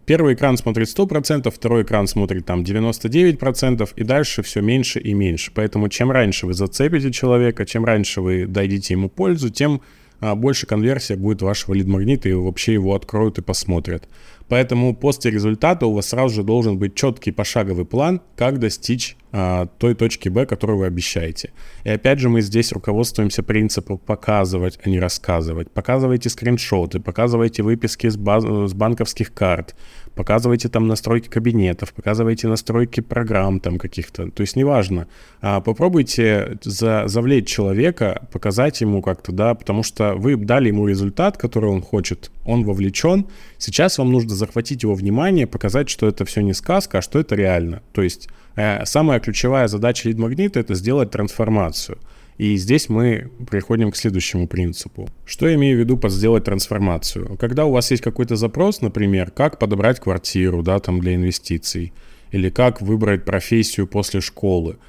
первый 0.05 0.33
экран 0.35 0.57
смотрит 0.57 0.87
100%, 0.87 1.49
второй 1.49 1.83
экран 1.83 2.07
смотрит 2.07 2.45
там 2.45 2.61
99%, 2.61 3.89
и 3.95 4.03
дальше 4.03 4.43
все 4.43 4.61
меньше 4.61 4.99
и 4.99 5.13
меньше. 5.13 5.51
Поэтому 5.53 5.89
чем 5.89 6.11
раньше 6.11 6.45
вы 6.45 6.53
зацепите 6.53 7.11
человека, 7.11 7.65
чем 7.65 7.85
раньше 7.85 8.21
вы 8.21 8.45
дадите 8.45 8.93
ему 8.93 9.09
пользу, 9.09 9.49
тем 9.49 9.81
а, 10.19 10.35
больше 10.35 10.65
конверсия 10.65 11.15
будет 11.15 11.41
вашего 11.41 11.73
лид-магнита, 11.73 12.29
и 12.29 12.33
вообще 12.33 12.73
его 12.73 12.95
откроют 12.95 13.37
и 13.37 13.41
посмотрят. 13.41 14.07
Поэтому 14.49 14.95
после 14.95 15.31
результата 15.31 15.85
у 15.85 15.93
вас 15.93 16.09
сразу 16.09 16.35
же 16.35 16.43
должен 16.43 16.77
быть 16.77 16.95
четкий 16.95 17.31
пошаговый 17.31 17.85
план, 17.85 18.21
как 18.35 18.59
достичь 18.59 19.17
а, 19.33 19.67
той 19.77 19.93
точки 19.93 20.29
Б, 20.29 20.45
которую 20.45 20.79
вы 20.79 20.85
обещаете. 20.85 21.51
И 21.83 21.89
опять 21.89 22.19
же 22.19 22.29
мы 22.29 22.41
здесь 22.41 22.71
руководствуемся 22.71 23.43
принципом 23.43 23.97
показывать, 23.97 24.79
а 24.83 24.89
не 24.89 24.99
рассказывать. 24.99 25.69
Показывайте 25.69 26.29
скриншоты, 26.29 26.99
показывайте 27.01 27.61
выписки 27.61 28.07
с, 28.07 28.15
баз... 28.15 28.43
с 28.43 28.73
банковских 28.73 29.33
карт, 29.33 29.75
показывайте 30.15 30.69
там 30.69 30.87
настройки 30.87 31.27
кабинетов, 31.27 31.93
показывайте 31.93 32.47
настройки 32.47 33.01
программ 33.01 33.59
там 33.59 33.77
каких-то. 33.77 34.31
То 34.31 34.41
есть 34.41 34.55
неважно. 34.55 35.07
А, 35.41 35.59
попробуйте 35.59 36.57
за... 36.63 37.03
завлечь 37.07 37.47
человека, 37.49 38.27
показать 38.31 38.79
ему 38.79 39.01
как-то, 39.01 39.33
да, 39.33 39.55
потому 39.55 39.83
что 39.83 40.15
вы 40.15 40.37
дали 40.37 40.69
ему 40.69 40.87
результат, 40.87 41.37
который 41.37 41.69
он 41.69 41.81
хочет, 41.81 42.31
он 42.47 42.63
вовлечен. 42.63 43.27
Сейчас 43.57 43.97
вам 43.97 44.11
нужно 44.11 44.33
захватить 44.33 44.83
его 44.83 44.95
внимание, 44.95 45.45
показать, 45.45 45.89
что 45.89 46.07
это 46.07 46.25
все 46.25 46.41
не 46.41 46.53
сказка, 46.53 46.97
а 46.97 47.01
что 47.01 47.19
это 47.19 47.35
реально. 47.35 47.83
То 47.93 48.01
есть 48.01 48.29
э, 48.55 48.85
самая 48.85 49.19
ключевая 49.19 49.67
задача 49.67 50.09
лид-магнита— 50.09 50.59
это 50.61 50.73
сделать 50.73 51.11
трансформацию. 51.11 51.99
И 52.37 52.55
здесь 52.55 52.87
мы 52.87 53.31
приходим 53.49 53.91
к 53.91 53.95
следующему 53.95 54.47
принципу. 54.47 55.09
Что 55.25 55.47
я 55.47 55.55
имею 55.55 55.77
в 55.77 55.79
виду 55.79 55.97
под 55.97 56.11
сделать 56.11 56.43
трансформацию? 56.43 57.35
Когда 57.37 57.65
у 57.65 57.71
вас 57.71 57.91
есть 57.91 58.03
какой-то 58.03 58.35
запрос, 58.35 58.81
например, 58.81 59.31
как 59.31 59.59
подобрать 59.59 59.99
квартиру, 59.99 60.63
да, 60.63 60.79
там 60.79 60.99
для 60.99 61.15
инвестиций, 61.15 61.93
или 62.31 62.49
как 62.49 62.81
выбрать 62.81 63.25
профессию 63.25 63.87
после 63.87 64.21
школы— 64.21 64.77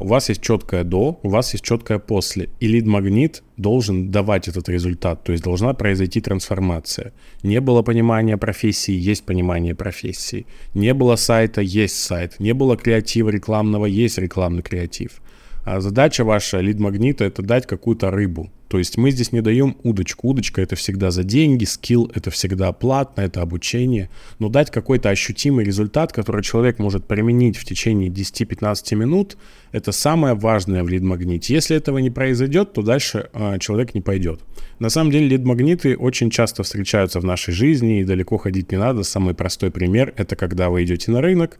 у 0.00 0.08
вас 0.08 0.28
есть 0.28 0.42
четкое 0.42 0.82
до, 0.82 1.20
у 1.22 1.28
вас 1.28 1.52
есть 1.52 1.64
четкое 1.64 2.00
после. 2.00 2.48
И 2.58 2.66
лид-магнит 2.66 3.44
должен 3.56 4.10
давать 4.10 4.48
этот 4.48 4.68
результат, 4.68 5.22
то 5.22 5.30
есть 5.30 5.44
должна 5.44 5.72
произойти 5.72 6.20
трансформация. 6.20 7.12
Не 7.44 7.60
было 7.60 7.82
понимания 7.82 8.36
профессии, 8.36 9.10
есть 9.10 9.24
понимание 9.24 9.74
профессии. 9.76 10.46
Не 10.74 10.94
было 10.94 11.16
сайта, 11.16 11.60
есть 11.60 11.96
сайт. 11.96 12.40
Не 12.40 12.54
было 12.54 12.76
креатива 12.76 13.28
рекламного, 13.28 13.86
есть 13.86 14.18
рекламный 14.18 14.62
креатив. 14.62 15.20
А 15.64 15.80
задача 15.80 16.24
ваша 16.24 16.60
лид-магнита 16.60 17.24
это 17.24 17.42
дать 17.42 17.66
какую-то 17.66 18.10
рыбу. 18.10 18.50
То 18.68 18.78
есть 18.78 18.98
мы 18.98 19.10
здесь 19.10 19.32
не 19.32 19.40
даем 19.40 19.76
удочку. 19.82 20.28
Удочка 20.28 20.60
это 20.60 20.76
всегда 20.76 21.10
за 21.10 21.24
деньги, 21.24 21.64
скилл 21.64 22.10
это 22.14 22.30
всегда 22.30 22.70
платно, 22.72 23.22
это 23.22 23.40
обучение. 23.40 24.10
Но 24.38 24.50
дать 24.50 24.70
какой-то 24.70 25.08
ощутимый 25.08 25.64
результат, 25.64 26.12
который 26.12 26.42
человек 26.42 26.78
может 26.78 27.06
применить 27.06 27.56
в 27.56 27.64
течение 27.64 28.10
10-15 28.10 28.94
минут, 28.94 29.38
это 29.72 29.92
самое 29.92 30.34
важное 30.34 30.84
в 30.84 30.88
лид-магните. 30.88 31.54
Если 31.54 31.76
этого 31.76 31.98
не 31.98 32.10
произойдет, 32.10 32.74
то 32.74 32.82
дальше 32.82 33.30
э, 33.32 33.58
человек 33.58 33.94
не 33.94 34.02
пойдет. 34.02 34.40
На 34.78 34.90
самом 34.90 35.10
деле 35.10 35.28
лид-магниты 35.28 35.96
очень 35.96 36.30
часто 36.30 36.62
встречаются 36.62 37.20
в 37.20 37.24
нашей 37.24 37.52
жизни 37.54 38.00
и 38.00 38.04
далеко 38.04 38.36
ходить 38.36 38.70
не 38.70 38.78
надо. 38.78 39.02
Самый 39.02 39.34
простой 39.34 39.70
пример 39.70 40.12
это 40.16 40.36
когда 40.36 40.68
вы 40.68 40.84
идете 40.84 41.10
на 41.10 41.22
рынок, 41.22 41.58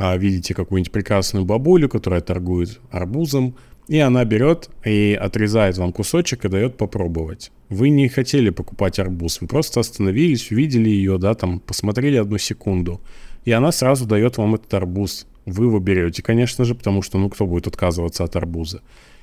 а, 0.00 0.16
видите 0.16 0.54
какую-нибудь 0.54 0.92
прекрасную 0.92 1.44
бабулю, 1.44 1.86
которая 1.90 2.22
торгует 2.22 2.80
арбузом, 2.90 3.54
и 3.86 3.98
она 3.98 4.24
берет 4.24 4.70
и 4.82 5.18
отрезает 5.20 5.76
вам 5.76 5.92
кусочек 5.92 6.46
и 6.46 6.48
дает 6.48 6.78
попробовать. 6.78 7.52
Вы 7.68 7.90
не 7.90 8.08
хотели 8.08 8.48
покупать 8.48 8.98
арбуз, 8.98 9.42
вы 9.42 9.46
просто 9.46 9.80
остановились, 9.80 10.50
увидели 10.50 10.88
ее, 10.88 11.18
да, 11.18 11.34
там, 11.34 11.60
посмотрели 11.60 12.16
одну 12.16 12.38
секунду, 12.38 13.02
и 13.44 13.52
она 13.52 13.72
сразу 13.72 14.06
дает 14.06 14.38
вам 14.38 14.54
этот 14.54 14.72
арбуз. 14.72 15.26
Вы 15.44 15.66
его 15.66 15.78
берете, 15.80 16.22
конечно 16.22 16.64
же, 16.64 16.74
потому 16.74 17.02
что, 17.02 17.18
ну, 17.18 17.28
кто 17.28 17.46
будет 17.46 17.66
отказываться 17.66 18.24
от 18.24 18.34
арбуза. 18.36 18.80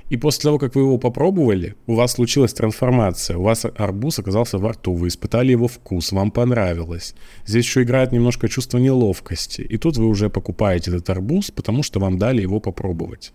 И 0.09 0.15
после 0.17 0.43
того, 0.43 0.57
как 0.57 0.75
вы 0.75 0.81
его 0.81 0.97
попробовали, 0.97 1.75
у 1.85 1.95
вас 1.95 2.13
случилась 2.13 2.53
трансформация. 2.53 3.37
У 3.37 3.43
вас 3.43 3.65
арбуз 3.75 4.19
оказался 4.19 4.57
во 4.57 4.71
рту, 4.71 4.93
вы 4.93 5.09
испытали 5.09 5.51
его 5.51 5.67
вкус, 5.67 6.11
вам 6.11 6.31
понравилось. 6.31 7.13
Здесь 7.45 7.65
еще 7.65 7.83
играет 7.83 8.11
немножко 8.11 8.47
чувство 8.47 8.77
неловкости. 8.77 9.61
И 9.61 9.77
тут 9.77 9.97
вы 9.97 10.05
уже 10.05 10.29
покупаете 10.29 10.91
этот 10.91 11.09
арбуз, 11.09 11.51
потому 11.51 11.83
что 11.83 11.99
вам 11.99 12.17
дали 12.17 12.41
его 12.41 12.59
попробовать. 12.59 13.33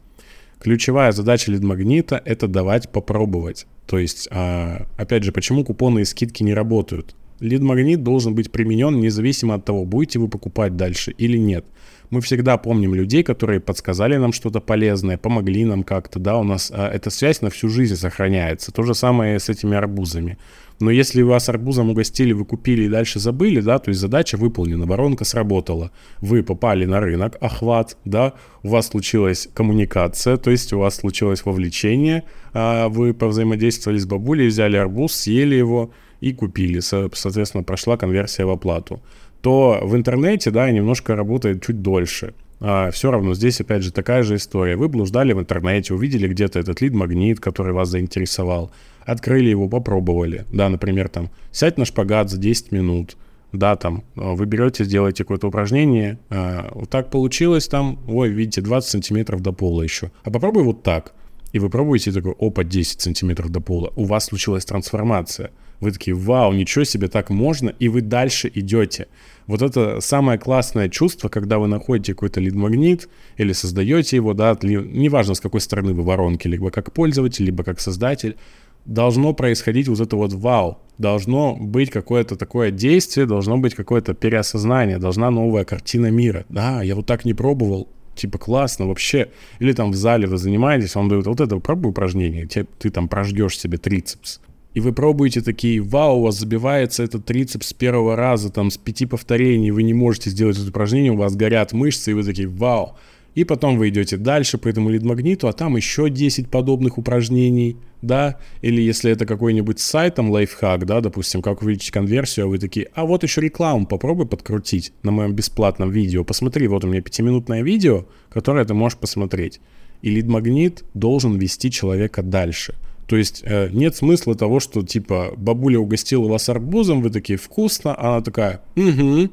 Ключевая 0.60 1.12
задача 1.12 1.50
лид-магнита— 1.50 2.22
это 2.24 2.46
давать 2.46 2.88
попробовать. 2.88 3.66
То 3.86 3.98
есть, 3.98 4.28
а, 4.30 4.86
опять 4.96 5.24
же, 5.24 5.32
почему 5.32 5.64
купоны 5.64 6.00
и 6.00 6.04
скидки 6.04 6.42
не 6.44 6.54
работают? 6.54 7.16
Лид-магнит 7.40 8.04
должен 8.04 8.34
быть 8.34 8.52
применен 8.52 9.00
независимо 9.00 9.54
от 9.54 9.64
того, 9.64 9.84
будете 9.84 10.20
вы 10.20 10.28
покупать 10.28 10.76
дальше 10.76 11.10
или 11.18 11.36
нет. 11.36 11.66
Мы 12.12 12.20
всегда 12.20 12.58
помним 12.58 12.94
людей, 12.94 13.22
которые 13.22 13.58
подсказали 13.58 14.18
нам 14.18 14.34
что-то 14.34 14.60
полезное, 14.60 15.16
помогли 15.16 15.64
нам 15.64 15.82
как-то, 15.82 16.18
да, 16.18 16.36
у 16.36 16.44
нас 16.44 16.70
а, 16.70 16.90
эта 16.90 17.08
связь 17.08 17.40
на 17.40 17.48
всю 17.48 17.70
жизнь 17.70 17.96
сохраняется. 17.96 18.70
То 18.70 18.82
же 18.82 18.94
самое 18.94 19.40
с 19.40 19.48
этими 19.48 19.74
арбузами. 19.74 20.36
Но 20.78 20.90
если 20.90 21.22
вас 21.22 21.48
арбузом 21.48 21.88
угостили, 21.88 22.34
вы 22.34 22.44
купили 22.44 22.82
и 22.82 22.88
дальше 22.90 23.18
забыли, 23.18 23.62
да, 23.62 23.78
то 23.78 23.88
есть 23.88 23.98
задача 23.98 24.36
выполнена, 24.36 24.84
воронка 24.84 25.24
сработала, 25.24 25.90
вы 26.20 26.42
попали 26.42 26.84
на 26.84 27.00
рынок, 27.00 27.38
охват, 27.40 27.96
да, 28.04 28.34
у 28.62 28.68
вас 28.68 28.88
случилась 28.88 29.48
коммуникация, 29.54 30.36
то 30.36 30.50
есть 30.50 30.70
у 30.74 30.80
вас 30.80 30.96
случилось 30.96 31.46
вовлечение, 31.46 32.24
а 32.52 32.90
вы 32.90 33.14
повзаимодействовали 33.14 33.96
с 33.96 34.04
бабулей, 34.04 34.48
взяли 34.48 34.76
арбуз, 34.76 35.14
съели 35.14 35.54
его, 35.54 35.92
и 36.22 36.32
купили, 36.32 36.78
соответственно, 36.78 37.64
прошла 37.64 37.96
конверсия 37.96 38.44
в 38.44 38.50
оплату, 38.50 39.02
то 39.42 39.80
в 39.82 39.94
интернете, 39.96 40.50
да, 40.50 40.70
немножко 40.70 41.14
работает 41.14 41.64
чуть 41.64 41.82
дольше. 41.82 42.34
А 42.60 42.92
все 42.92 43.10
равно 43.10 43.34
здесь, 43.34 43.60
опять 43.60 43.82
же, 43.82 43.92
такая 43.92 44.22
же 44.22 44.36
история. 44.36 44.76
Вы 44.76 44.88
блуждали 44.88 45.32
в 45.32 45.40
интернете, 45.40 45.94
увидели 45.94 46.28
где-то 46.28 46.60
этот 46.60 46.80
лид-магнит, 46.80 47.40
который 47.40 47.72
вас 47.72 47.88
заинтересовал, 47.88 48.70
открыли 49.04 49.50
его, 49.50 49.68
попробовали. 49.68 50.44
Да, 50.52 50.68
например, 50.68 51.08
там, 51.08 51.28
сядь 51.50 51.76
на 51.76 51.84
шпагат 51.84 52.30
за 52.30 52.38
10 52.38 52.70
минут, 52.70 53.16
да, 53.52 53.74
там, 53.74 54.04
вы 54.14 54.46
берете, 54.46 54.84
сделаете 54.84 55.24
какое-то 55.24 55.48
упражнение, 55.48 56.18
а, 56.30 56.70
вот 56.72 56.88
так 56.88 57.10
получилось 57.10 57.66
там, 57.66 57.98
ой, 58.06 58.28
видите, 58.30 58.60
20 58.60 58.88
сантиметров 58.88 59.42
до 59.42 59.52
пола 59.52 59.82
еще. 59.82 60.12
А 60.22 60.30
попробуй 60.30 60.62
вот 60.62 60.84
так. 60.84 61.14
И 61.52 61.58
вы 61.58 61.68
пробуете 61.68 62.12
такой, 62.12 62.32
опа, 62.38 62.64
10 62.64 63.00
сантиметров 63.00 63.50
до 63.50 63.60
пола. 63.60 63.92
У 63.96 64.04
вас 64.04 64.26
случилась 64.26 64.64
трансформация. 64.64 65.50
Вы 65.80 65.90
такие, 65.90 66.14
вау, 66.14 66.52
ничего 66.52 66.84
себе, 66.84 67.08
так 67.08 67.28
можно, 67.28 67.70
и 67.70 67.88
вы 67.88 68.00
дальше 68.00 68.50
идете. 68.54 69.08
Вот 69.52 69.60
это 69.60 70.00
самое 70.00 70.38
классное 70.38 70.88
чувство, 70.88 71.28
когда 71.28 71.58
вы 71.58 71.66
находите 71.66 72.14
какой-то 72.14 72.40
лид-магнит 72.40 73.10
или 73.36 73.52
создаете 73.52 74.16
его, 74.16 74.32
да, 74.32 74.56
неважно 74.62 75.34
с 75.34 75.40
какой 75.40 75.60
стороны 75.60 75.92
вы 75.92 76.04
воронки, 76.04 76.48
либо 76.48 76.70
как 76.70 76.90
пользователь, 76.90 77.44
либо 77.44 77.62
как 77.62 77.78
создатель, 77.78 78.38
должно 78.86 79.34
происходить 79.34 79.88
вот 79.88 80.00
это 80.00 80.16
вот 80.16 80.32
вау, 80.32 80.78
должно 80.96 81.54
быть 81.54 81.90
какое-то 81.90 82.36
такое 82.36 82.70
действие, 82.70 83.26
должно 83.26 83.58
быть 83.58 83.74
какое-то 83.74 84.14
переосознание, 84.14 84.96
должна 84.96 85.30
новая 85.30 85.64
картина 85.66 86.06
мира. 86.10 86.46
Да, 86.48 86.80
я 86.80 86.94
вот 86.94 87.04
так 87.04 87.26
не 87.26 87.34
пробовал, 87.34 87.88
типа 88.14 88.38
классно 88.38 88.86
вообще. 88.86 89.28
Или 89.58 89.74
там 89.74 89.90
в 89.90 89.96
зале 89.96 90.26
вы 90.26 90.38
занимаетесь, 90.38 90.96
он 90.96 91.10
дает 91.10 91.26
вот 91.26 91.42
это, 91.42 91.58
пробуй 91.58 91.90
упражнение, 91.90 92.46
ты, 92.46 92.66
ты 92.78 92.88
там 92.88 93.06
прождешь 93.06 93.58
себе 93.58 93.76
трицепс 93.76 94.40
и 94.74 94.80
вы 94.80 94.92
пробуете 94.92 95.42
такие, 95.42 95.80
вау, 95.80 96.18
у 96.18 96.22
вас 96.22 96.38
забивается 96.38 97.02
этот 97.02 97.26
трицепс 97.26 97.68
с 97.68 97.72
первого 97.72 98.16
раза, 98.16 98.50
там, 98.50 98.70
с 98.70 98.78
пяти 98.78 99.06
повторений, 99.06 99.70
вы 99.70 99.82
не 99.82 99.94
можете 99.94 100.30
сделать 100.30 100.58
это 100.58 100.68
упражнение, 100.68 101.12
у 101.12 101.16
вас 101.16 101.36
горят 101.36 101.72
мышцы, 101.72 102.10
и 102.10 102.14
вы 102.14 102.24
такие, 102.24 102.48
вау. 102.48 102.96
И 103.34 103.44
потом 103.44 103.78
вы 103.78 103.88
идете 103.88 104.18
дальше 104.18 104.58
по 104.58 104.68
этому 104.68 104.90
лид-магниту, 104.90 105.48
а 105.48 105.54
там 105.54 105.76
еще 105.76 106.10
10 106.10 106.50
подобных 106.50 106.98
упражнений, 106.98 107.78
да, 108.02 108.38
или 108.60 108.82
если 108.82 109.10
это 109.10 109.24
какой-нибудь 109.24 109.78
сайт, 109.78 110.16
там, 110.16 110.30
лайфхак, 110.30 110.84
да, 110.84 111.00
допустим, 111.00 111.40
как 111.40 111.62
увеличить 111.62 111.92
конверсию, 111.92 112.46
а 112.46 112.48
вы 112.48 112.58
такие, 112.58 112.88
а 112.94 113.06
вот 113.06 113.22
еще 113.22 113.40
рекламу 113.40 113.86
попробуй 113.86 114.26
подкрутить 114.26 114.92
на 115.02 115.12
моем 115.12 115.32
бесплатном 115.32 115.90
видео, 115.90 116.24
посмотри, 116.24 116.66
вот 116.66 116.84
у 116.84 116.88
меня 116.88 117.00
пятиминутное 117.00 117.62
видео, 117.62 118.06
которое 118.28 118.64
ты 118.64 118.74
можешь 118.74 118.98
посмотреть. 118.98 119.60
И 120.02 120.10
лид-магнит 120.10 120.84
должен 120.94 121.38
вести 121.38 121.70
человека 121.70 122.22
дальше– 122.22 122.74
то 123.12 123.18
есть 123.18 123.42
э, 123.44 123.68
нет 123.72 123.94
смысла 123.94 124.34
того, 124.34 124.58
что 124.58 124.82
типа 124.82 125.34
бабуля 125.36 125.78
угостила 125.78 126.26
вас 126.28 126.48
арбузом, 126.48 127.02
вы 127.02 127.10
такие 127.10 127.38
вкусно, 127.38 127.94
а 127.94 128.14
она 128.14 128.20
такая 128.22 128.62
угу, 128.74 129.30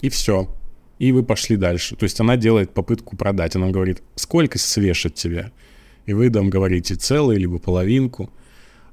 и 0.00 0.08
все. 0.08 0.48
И 0.98 1.12
вы 1.12 1.22
пошли 1.22 1.58
дальше. 1.58 1.94
То 1.94 2.04
есть 2.04 2.18
она 2.20 2.38
делает 2.38 2.72
попытку 2.72 3.14
продать. 3.14 3.54
Она 3.54 3.68
говорит, 3.68 4.02
сколько 4.14 4.58
свешать 4.58 5.12
тебе? 5.12 5.52
И 6.06 6.14
вы 6.14 6.30
там 6.30 6.48
говорите 6.48 6.94
целый, 6.94 7.36
либо 7.36 7.58
половинку. 7.58 8.30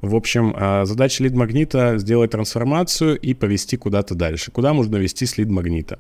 В 0.02 0.18
общем, 0.18 0.54
э, 0.54 0.84
задача 0.84 1.24
лид-магнита 1.24 1.98
сделать 1.98 2.32
трансформацию 2.32 3.18
и 3.18 3.34
повести 3.34 3.78
куда-то 3.78 4.16
дальше. 4.16 4.52
Куда 4.52 4.74
можно 4.74 4.98
вести 4.98 5.26
с 5.26 5.38
лид-магнита? 5.38 5.98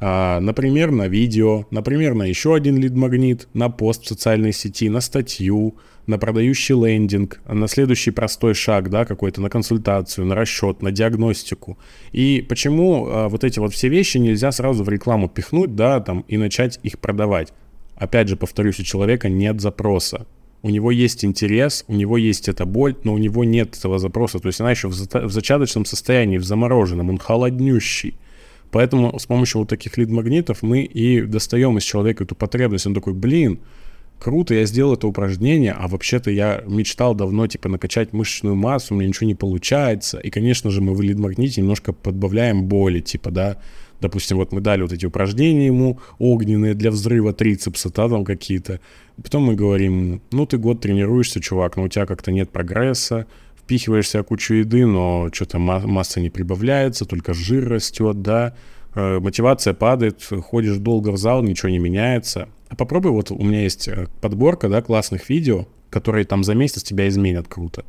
А, 0.00 0.38
например, 0.40 0.92
на 0.92 1.08
видео, 1.08 1.66
например, 1.70 2.14
на 2.14 2.22
еще 2.22 2.54
один 2.54 2.78
лид-магнит, 2.78 3.48
на 3.52 3.68
пост 3.68 4.04
в 4.04 4.08
социальной 4.08 4.52
сети, 4.52 4.88
на 4.88 5.00
статью, 5.00 5.76
на 6.06 6.18
продающий 6.18 6.74
лендинг, 6.74 7.40
на 7.46 7.66
следующий 7.66 8.12
простой 8.12 8.54
шаг, 8.54 8.90
да, 8.90 9.04
какой-то, 9.04 9.40
на 9.40 9.50
консультацию, 9.50 10.24
на 10.24 10.34
расчет, 10.34 10.82
на 10.82 10.92
диагностику. 10.92 11.78
И 12.12 12.46
почему 12.48 13.06
а, 13.08 13.28
вот 13.28 13.42
эти 13.42 13.58
вот 13.58 13.74
все 13.74 13.88
вещи 13.88 14.18
нельзя 14.18 14.52
сразу 14.52 14.84
в 14.84 14.88
рекламу 14.88 15.28
пихнуть, 15.28 15.74
да, 15.74 16.00
там, 16.00 16.24
и 16.28 16.36
начать 16.36 16.78
их 16.84 16.98
продавать? 17.00 17.52
Опять 17.96 18.28
же, 18.28 18.36
повторюсь, 18.36 18.78
у 18.78 18.84
человека 18.84 19.28
нет 19.28 19.60
запроса. 19.60 20.26
У 20.62 20.70
него 20.70 20.90
есть 20.90 21.24
интерес, 21.24 21.84
у 21.88 21.94
него 21.94 22.16
есть 22.16 22.48
эта 22.48 22.64
боль, 22.64 22.96
но 23.04 23.14
у 23.14 23.18
него 23.18 23.44
нет 23.44 23.76
этого 23.76 23.98
запроса. 23.98 24.38
То 24.38 24.46
есть 24.48 24.60
она 24.60 24.70
еще 24.70 24.88
в, 24.88 24.94
за- 24.94 25.26
в 25.26 25.32
зачаточном 25.32 25.84
состоянии, 25.84 26.38
в 26.38 26.44
замороженном, 26.44 27.10
он 27.10 27.18
холоднющий. 27.18 28.14
Поэтому 28.70 29.18
с 29.18 29.26
помощью 29.26 29.60
вот 29.60 29.68
таких 29.68 29.96
лид-магнитов 29.96 30.62
мы 30.62 30.82
и 30.82 31.22
достаем 31.22 31.78
из 31.78 31.84
человека 31.84 32.24
эту 32.24 32.34
потребность. 32.34 32.86
Он 32.86 32.94
такой, 32.94 33.14
блин, 33.14 33.60
круто, 34.18 34.54
я 34.54 34.64
сделал 34.66 34.94
это 34.94 35.06
упражнение, 35.06 35.72
а 35.72 35.88
вообще-то 35.88 36.30
я 36.30 36.62
мечтал 36.66 37.14
давно, 37.14 37.46
типа, 37.46 37.68
накачать 37.68 38.12
мышечную 38.12 38.56
массу, 38.56 38.94
у 38.94 38.98
меня 38.98 39.08
ничего 39.08 39.26
не 39.26 39.34
получается. 39.34 40.18
И, 40.18 40.30
конечно 40.30 40.70
же, 40.70 40.80
мы 40.80 40.94
в 40.94 41.00
лид-магните 41.00 41.60
немножко 41.60 41.92
подбавляем 41.92 42.64
боли, 42.64 43.00
типа, 43.00 43.30
да, 43.30 43.58
допустим, 44.00 44.36
вот 44.36 44.52
мы 44.52 44.60
дали 44.60 44.82
вот 44.82 44.92
эти 44.92 45.06
упражнения 45.06 45.66
ему 45.66 46.00
огненные 46.18 46.74
для 46.74 46.90
взрыва 46.90 47.32
трицепса, 47.32 47.90
да, 47.92 48.08
там 48.08 48.24
какие-то. 48.24 48.80
Потом 49.22 49.44
мы 49.44 49.54
говорим, 49.54 50.20
ну, 50.30 50.46
ты 50.46 50.58
год 50.58 50.80
тренируешься, 50.80 51.40
чувак, 51.40 51.76
но 51.76 51.84
у 51.84 51.88
тебя 51.88 52.06
как-то 52.06 52.30
нет 52.32 52.50
прогресса, 52.50 53.26
впихиваешь 53.68 54.08
себе 54.08 54.22
кучу 54.22 54.54
еды, 54.54 54.86
но 54.86 55.28
что-то 55.30 55.58
масса 55.58 56.20
не 56.20 56.30
прибавляется, 56.30 57.04
только 57.04 57.34
жир 57.34 57.68
растет, 57.68 58.22
да, 58.22 58.54
э, 58.94 59.18
мотивация 59.20 59.74
падает, 59.74 60.26
ходишь 60.42 60.78
долго 60.78 61.10
в 61.10 61.18
зал, 61.18 61.42
ничего 61.42 61.68
не 61.68 61.78
меняется. 61.78 62.48
А 62.70 62.76
попробуй, 62.76 63.10
вот 63.10 63.30
у 63.30 63.42
меня 63.42 63.62
есть 63.62 63.86
э, 63.86 64.06
подборка, 64.22 64.70
да, 64.70 64.80
классных 64.80 65.28
видео, 65.28 65.68
которые 65.90 66.24
там 66.24 66.44
за 66.44 66.54
месяц 66.54 66.82
тебя 66.82 67.08
изменят 67.08 67.46
круто. 67.46 67.84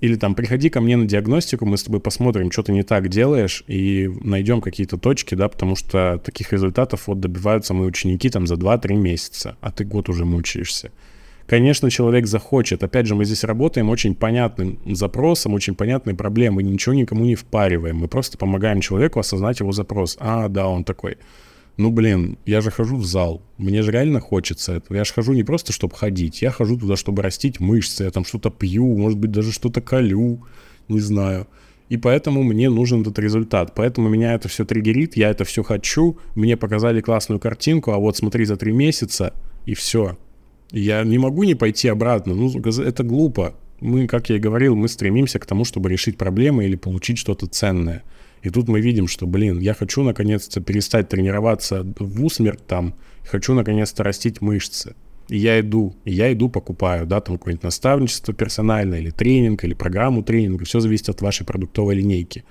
Или 0.00 0.16
там 0.16 0.34
приходи 0.34 0.68
ко 0.68 0.80
мне 0.80 0.96
на 0.96 1.06
диагностику, 1.06 1.64
мы 1.64 1.78
с 1.78 1.84
тобой 1.84 2.00
посмотрим, 2.00 2.50
что 2.50 2.64
ты 2.64 2.72
не 2.72 2.82
так 2.82 3.08
делаешь, 3.08 3.62
и 3.68 4.10
найдем 4.20 4.60
какие-то 4.60 4.98
точки, 4.98 5.36
да, 5.36 5.48
потому 5.48 5.76
что 5.76 6.20
таких 6.24 6.52
результатов 6.52 7.06
вот 7.06 7.20
добиваются 7.20 7.72
мои 7.72 7.86
ученики 7.86 8.30
там 8.30 8.48
за 8.48 8.54
2-3 8.54 8.96
месяца, 8.96 9.56
а 9.60 9.70
ты 9.70 9.84
год 9.84 10.08
уже 10.08 10.24
мучаешься. 10.24 10.90
Конечно, 11.46 11.90
человек 11.90 12.26
захочет. 12.26 12.82
Опять 12.82 13.06
же, 13.06 13.14
мы 13.14 13.24
здесь 13.26 13.44
работаем 13.44 13.90
очень 13.90 14.14
понятным 14.14 14.78
запросом, 14.86 15.52
очень 15.52 15.74
понятной 15.74 16.14
проблемой. 16.14 16.64
Ничего 16.64 16.94
никому 16.94 17.24
не 17.24 17.34
впариваем. 17.34 17.96
Мы 17.96 18.08
просто 18.08 18.38
помогаем 18.38 18.80
человеку 18.80 19.20
осознать 19.20 19.60
его 19.60 19.72
запрос. 19.72 20.16
А, 20.20 20.48
да, 20.48 20.68
он 20.68 20.84
такой. 20.84 21.18
Ну, 21.76 21.90
блин, 21.90 22.38
я 22.46 22.60
же 22.60 22.70
хожу 22.70 22.96
в 22.96 23.04
зал. 23.04 23.42
Мне 23.58 23.82
же 23.82 23.90
реально 23.90 24.20
хочется 24.20 24.74
этого. 24.74 24.96
Я 24.96 25.04
же 25.04 25.12
хожу 25.12 25.32
не 25.34 25.42
просто, 25.42 25.72
чтобы 25.72 25.94
ходить. 25.94 26.40
Я 26.40 26.50
хожу 26.50 26.78
туда, 26.78 26.96
чтобы 26.96 27.22
растить 27.22 27.60
мышцы. 27.60 28.04
Я 28.04 28.10
там 28.10 28.24
что-то 28.24 28.50
пью, 28.50 28.96
может 28.96 29.18
быть, 29.18 29.32
даже 29.32 29.52
что-то 29.52 29.82
колю. 29.82 30.40
Не 30.88 31.00
знаю. 31.00 31.46
И 31.90 31.98
поэтому 31.98 32.42
мне 32.42 32.70
нужен 32.70 33.02
этот 33.02 33.18
результат. 33.18 33.74
Поэтому 33.74 34.08
меня 34.08 34.32
это 34.32 34.48
все 34.48 34.64
триггерит, 34.64 35.16
я 35.16 35.30
это 35.30 35.44
все 35.44 35.62
хочу. 35.62 36.16
Мне 36.34 36.56
показали 36.56 37.02
классную 37.02 37.38
картинку, 37.38 37.92
а 37.92 37.98
вот 37.98 38.16
смотри 38.16 38.46
за 38.46 38.56
три 38.56 38.72
месяца, 38.72 39.34
и 39.66 39.74
все. 39.74 40.16
Я 40.74 41.04
не 41.04 41.18
могу 41.18 41.44
не 41.44 41.54
пойти 41.54 41.86
обратно. 41.86 42.34
Ну, 42.34 42.50
это 42.50 43.04
глупо. 43.04 43.54
Мы, 43.80 44.08
как 44.08 44.28
я 44.30 44.36
и 44.36 44.40
говорил, 44.40 44.74
мы 44.74 44.88
стремимся 44.88 45.38
к 45.38 45.46
тому, 45.46 45.64
чтобы 45.64 45.88
решить 45.88 46.18
проблемы 46.18 46.64
или 46.64 46.74
получить 46.74 47.16
что-то 47.16 47.46
ценное. 47.46 48.02
И 48.42 48.50
тут 48.50 48.66
мы 48.66 48.80
видим, 48.80 49.06
что, 49.06 49.28
блин, 49.28 49.60
я 49.60 49.72
хочу 49.72 50.02
наконец-то 50.02 50.60
перестать 50.60 51.08
тренироваться 51.08 51.86
в 51.96 52.24
усмерть 52.24 52.66
там, 52.66 52.96
хочу 53.24 53.54
наконец-то 53.54 54.02
растить 54.02 54.40
мышцы. 54.40 54.96
И 55.28 55.38
я 55.38 55.60
иду, 55.60 55.94
и 56.04 56.12
я 56.12 56.32
иду 56.32 56.48
покупаю, 56.48 57.06
да, 57.06 57.20
там 57.20 57.38
какое-нибудь 57.38 57.62
наставничество 57.62 58.34
персональное, 58.34 58.98
или 58.98 59.10
тренинг, 59.10 59.62
или 59.62 59.74
программу 59.74 60.24
тренинга, 60.24 60.64
все 60.64 60.80
зависит 60.80 61.08
от 61.08 61.22
вашей 61.22 61.46
продуктовой 61.46 61.94
линейки. 61.94 62.44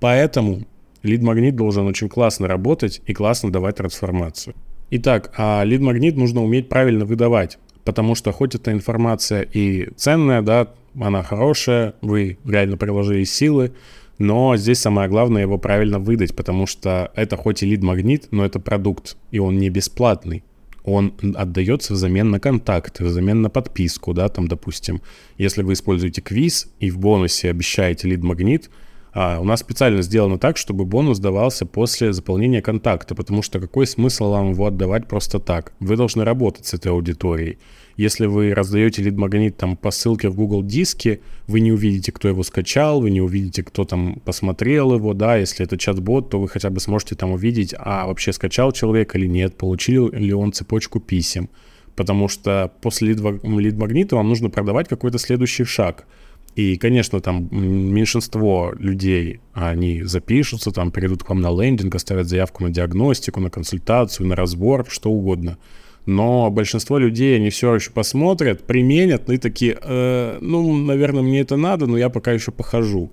Поэтому 0.00 0.66
лид-магнит 1.04 1.54
должен 1.54 1.86
очень 1.86 2.08
классно 2.08 2.48
работать 2.48 3.00
и 3.06 3.14
классно 3.14 3.52
давать 3.52 3.76
трансформацию. 3.76 4.56
Итак, 4.92 5.32
а 5.36 5.62
лид-магнит 5.64 6.16
нужно 6.16 6.42
уметь 6.42 6.68
правильно 6.68 7.04
выдавать, 7.04 7.58
потому 7.84 8.16
что 8.16 8.32
хоть 8.32 8.56
эта 8.56 8.72
информация 8.72 9.42
и 9.42 9.88
ценная, 9.96 10.42
да, 10.42 10.68
она 11.00 11.22
хорошая, 11.22 11.94
вы 12.02 12.38
реально 12.44 12.76
приложили 12.76 13.22
силы, 13.22 13.72
но 14.18 14.56
здесь 14.56 14.80
самое 14.80 15.08
главное 15.08 15.42
его 15.42 15.58
правильно 15.58 16.00
выдать, 16.00 16.34
потому 16.34 16.66
что 16.66 17.12
это 17.14 17.36
хоть 17.36 17.62
и 17.62 17.66
лид-магнит, 17.66 18.28
но 18.32 18.44
это 18.44 18.58
продукт, 18.58 19.16
и 19.30 19.38
он 19.38 19.58
не 19.58 19.70
бесплатный. 19.70 20.42
он 20.82 21.14
отдается 21.36 21.92
взамен 21.92 22.30
на 22.30 22.40
контакт, 22.40 23.00
взамен 23.00 23.42
на 23.42 23.50
подписку, 23.50 24.12
да, 24.12 24.28
там, 24.28 24.48
допустим, 24.48 25.02
если 25.38 25.62
вы 25.62 25.74
используете 25.74 26.20
квиз 26.20 26.68
и 26.80 26.90
в 26.90 26.98
бонусе 26.98 27.50
обещаете 27.50 28.08
лид-магнит, 28.08 28.70
а 29.12 29.40
у 29.40 29.44
нас 29.44 29.60
специально 29.60 30.02
сделано 30.02 30.38
так, 30.38 30.56
чтобы 30.56 30.84
бонус 30.84 31.18
давался 31.18 31.66
после 31.66 32.12
заполнения 32.12 32.62
контакта, 32.62 33.14
потому 33.14 33.42
что 33.42 33.58
какой 33.58 33.86
смысл 33.86 34.30
вам 34.30 34.52
его 34.52 34.66
отдавать 34.66 35.08
просто 35.08 35.40
так? 35.40 35.72
Вы 35.80 35.96
должны 35.96 36.24
работать 36.24 36.66
с 36.66 36.74
этой 36.74 36.92
аудиторией. 36.92 37.58
Если 37.96 38.26
вы 38.26 38.54
раздаете 38.54 39.02
лид-магнит 39.02 39.56
там 39.56 39.76
по 39.76 39.90
ссылке 39.90 40.28
в 40.28 40.36
Google 40.36 40.62
Диске, 40.62 41.20
вы 41.48 41.60
не 41.60 41.72
увидите, 41.72 42.12
кто 42.12 42.28
его 42.28 42.42
скачал, 42.44 43.00
вы 43.00 43.10
не 43.10 43.20
увидите, 43.20 43.62
кто 43.62 43.84
там 43.84 44.20
посмотрел 44.24 44.94
его, 44.94 45.12
да, 45.12 45.36
если 45.36 45.66
это 45.66 45.76
чат-бот, 45.76 46.30
то 46.30 46.40
вы 46.40 46.48
хотя 46.48 46.70
бы 46.70 46.80
сможете 46.80 47.16
там 47.16 47.32
увидеть, 47.32 47.74
а 47.76 48.06
вообще 48.06 48.32
скачал 48.32 48.72
человек 48.72 49.14
или 49.16 49.26
нет, 49.26 49.56
получил 49.56 50.10
ли 50.12 50.32
он 50.32 50.52
цепочку 50.52 51.00
писем. 51.00 51.50
Потому 51.96 52.28
что 52.28 52.72
после 52.80 53.08
лид-магнита 53.08 54.16
вам 54.16 54.28
нужно 54.28 54.48
продавать 54.50 54.88
какой-то 54.88 55.18
следующий 55.18 55.64
шаг– 55.64 56.06
и, 56.56 56.76
конечно, 56.76 57.20
там 57.20 57.48
меньшинство 57.50 58.72
людей, 58.78 59.40
они 59.52 60.02
запишутся, 60.02 60.72
там 60.72 60.90
перейдут 60.90 61.22
к 61.22 61.28
вам 61.28 61.40
на 61.40 61.50
лендинг, 61.50 61.94
оставят 61.94 62.28
заявку 62.28 62.64
на 62.64 62.70
диагностику, 62.70 63.40
на 63.40 63.50
консультацию, 63.50 64.26
на 64.26 64.36
разбор, 64.36 64.86
что 64.88 65.10
угодно. 65.10 65.58
Но 66.06 66.50
большинство 66.50 66.98
людей, 66.98 67.36
они 67.36 67.50
все 67.50 67.74
еще 67.74 67.90
посмотрят, 67.92 68.66
применят, 68.66 69.30
и 69.30 69.38
такие, 69.38 69.78
э, 69.80 70.38
ну, 70.40 70.76
наверное, 70.76 71.22
мне 71.22 71.40
это 71.40 71.56
надо, 71.56 71.86
но 71.86 71.96
я 71.96 72.08
пока 72.08 72.32
еще 72.32 72.50
похожу. 72.50 73.12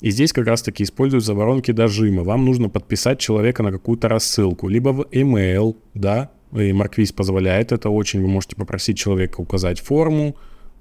И 0.00 0.10
здесь 0.10 0.32
как 0.32 0.46
раз-таки 0.46 0.84
используются 0.84 1.34
воронки 1.34 1.72
дожима. 1.72 2.22
Вам 2.22 2.44
нужно 2.44 2.68
подписать 2.68 3.18
человека 3.18 3.62
на 3.62 3.72
какую-то 3.72 4.08
рассылку, 4.08 4.68
либо 4.68 4.90
в 4.90 5.00
email, 5.10 5.76
да, 5.94 6.30
и 6.56 6.72
Марквиз 6.72 7.12
позволяет 7.12 7.72
это 7.72 7.90
очень. 7.90 8.22
Вы 8.22 8.28
можете 8.28 8.56
попросить 8.56 8.96
человека 8.96 9.40
указать 9.40 9.80
форму, 9.80 10.36